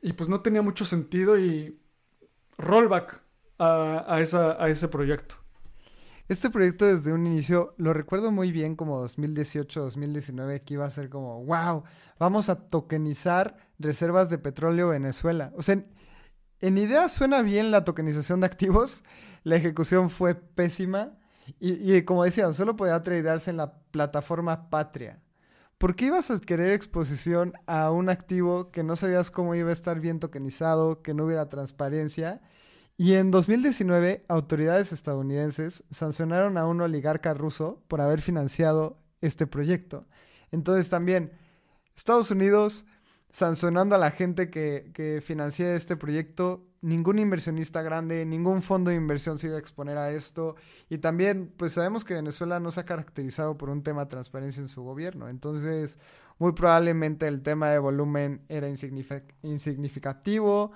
[0.00, 1.80] y pues no tenía mucho sentido y
[2.56, 3.22] rollback
[3.58, 5.36] a, ese proyecto.
[6.28, 11.08] Este proyecto desde un inicio lo recuerdo muy bien como 2018-2019 que iba a ser
[11.08, 11.84] como, wow,
[12.18, 15.54] vamos a tokenizar reservas de petróleo Venezuela.
[15.56, 15.82] O sea,
[16.60, 19.04] en idea suena bien la tokenización de activos,
[19.42, 21.14] la ejecución fue pésima
[21.60, 25.22] y, como decían, solo podía tradearse en la plataforma Patria.
[25.78, 29.72] ¿Por qué ibas a querer exposición a un activo que no sabías cómo iba a
[29.72, 32.42] estar bien tokenizado, que no hubiera transparencia?
[33.00, 40.04] Y en 2019, autoridades estadounidenses sancionaron a un oligarca ruso por haber financiado este proyecto.
[40.50, 41.30] Entonces también,
[41.96, 42.84] Estados Unidos
[43.30, 46.66] sancionando a la gente que, que financie este proyecto.
[46.80, 50.56] Ningún inversionista grande, ningún fondo de inversión se iba a exponer a esto.
[50.88, 54.60] Y también, pues sabemos que Venezuela no se ha caracterizado por un tema de transparencia
[54.60, 55.28] en su gobierno.
[55.28, 56.00] Entonces,
[56.38, 60.72] muy probablemente el tema de volumen era insignificativo.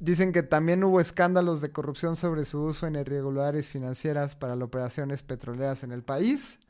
[0.00, 4.66] Dicen que también hubo escándalos de corrupción sobre su uso en irregulares financieras para las
[4.66, 6.60] operaciones petroleras en el país.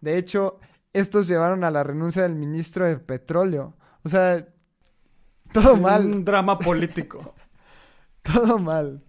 [0.00, 0.58] De hecho,
[0.92, 4.48] estos llevaron a la renuncia del ministro de Petróleo, o sea,
[5.52, 6.06] todo mal.
[6.06, 7.34] Un drama político.
[8.22, 9.02] todo mal.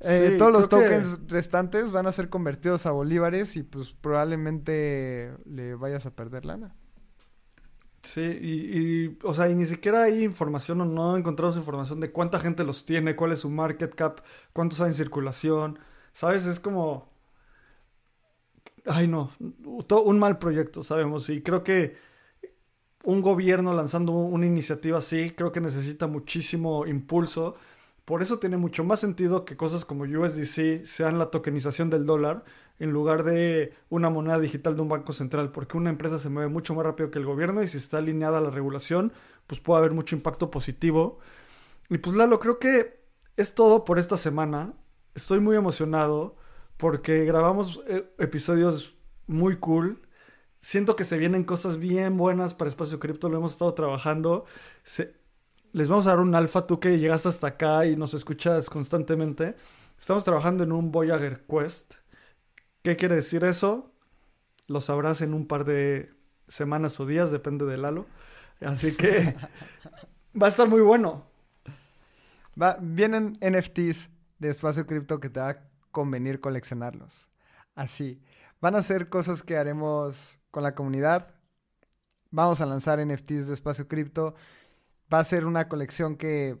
[0.00, 5.74] Eh, todos los tokens restantes van a ser convertidos a bolívares y pues probablemente le
[5.74, 6.76] vayas a perder lana.
[8.10, 12.38] Sí, y, o sea, y ni siquiera hay información o no encontramos información de cuánta
[12.40, 14.20] gente los tiene, cuál es su market cap,
[14.52, 15.78] cuántos hay en circulación,
[16.12, 16.46] ¿sabes?
[16.46, 17.10] Es como...
[18.86, 19.30] Ay, no,
[20.04, 21.96] un mal proyecto, sabemos, y creo que
[23.04, 27.56] un gobierno lanzando una iniciativa así, creo que necesita muchísimo impulso.
[28.08, 32.42] Por eso tiene mucho más sentido que cosas como USDC sean la tokenización del dólar
[32.78, 36.48] en lugar de una moneda digital de un banco central, porque una empresa se mueve
[36.48, 39.12] mucho más rápido que el gobierno y si está alineada a la regulación,
[39.46, 41.18] pues puede haber mucho impacto positivo.
[41.90, 42.98] Y pues Lalo, creo que
[43.36, 44.72] es todo por esta semana.
[45.14, 46.36] Estoy muy emocionado
[46.78, 48.94] porque grabamos eh, episodios
[49.26, 50.00] muy cool.
[50.56, 54.46] Siento que se vienen cosas bien buenas para Espacio Cripto, lo hemos estado trabajando.
[55.72, 59.56] Les vamos a dar un alfa, tú que llegaste hasta acá y nos escuchas constantemente.
[59.98, 61.94] Estamos trabajando en un Voyager Quest.
[62.82, 63.92] ¿Qué quiere decir eso?
[64.66, 66.06] Lo sabrás en un par de
[66.46, 68.06] semanas o días, depende de Lalo.
[68.60, 69.34] Así que
[70.40, 71.26] va a estar muy bueno.
[72.60, 75.58] Va, vienen NFTs de Espacio Cripto que te va a
[75.90, 77.28] convenir coleccionarlos.
[77.74, 78.20] Así.
[78.60, 81.34] Van a ser cosas que haremos con la comunidad.
[82.30, 84.34] Vamos a lanzar NFTs de Espacio Cripto.
[85.12, 86.58] Va a ser una colección que,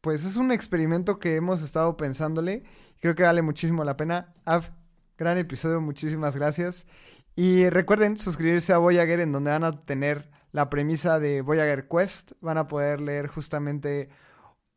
[0.00, 2.64] pues, es un experimento que hemos estado pensándole.
[3.00, 4.34] Creo que vale muchísimo la pena.
[4.44, 4.70] Av,
[5.16, 6.86] gran episodio, muchísimas gracias.
[7.34, 12.32] Y recuerden suscribirse a Voyager, en donde van a tener la premisa de Voyager Quest.
[12.40, 14.08] Van a poder leer justamente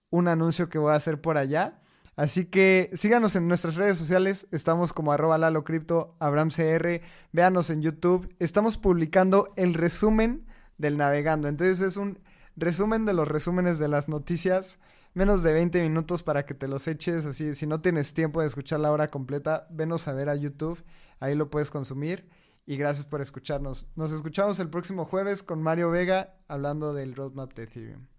[0.09, 1.82] un anuncio que voy a hacer por allá.
[2.15, 4.47] Así que síganos en nuestras redes sociales.
[4.51, 7.01] Estamos como arroba Lalo Cripto, AbramCR.
[7.32, 8.36] Véanos en YouTube.
[8.39, 10.45] Estamos publicando el resumen
[10.78, 11.47] del navegando.
[11.47, 12.20] Entonces es un
[12.60, 14.80] resumen de los resúmenes de las noticias.
[15.14, 17.26] Menos de 20 minutos para que te los eches.
[17.26, 20.84] Así, si no tienes tiempo de escuchar la hora completa, venos a ver a YouTube.
[21.20, 22.30] Ahí lo puedes consumir.
[22.66, 23.88] Y gracias por escucharnos.
[23.95, 28.18] Nos escuchamos el próximo jueves con Mario Vega hablando del roadmap de Ethereum.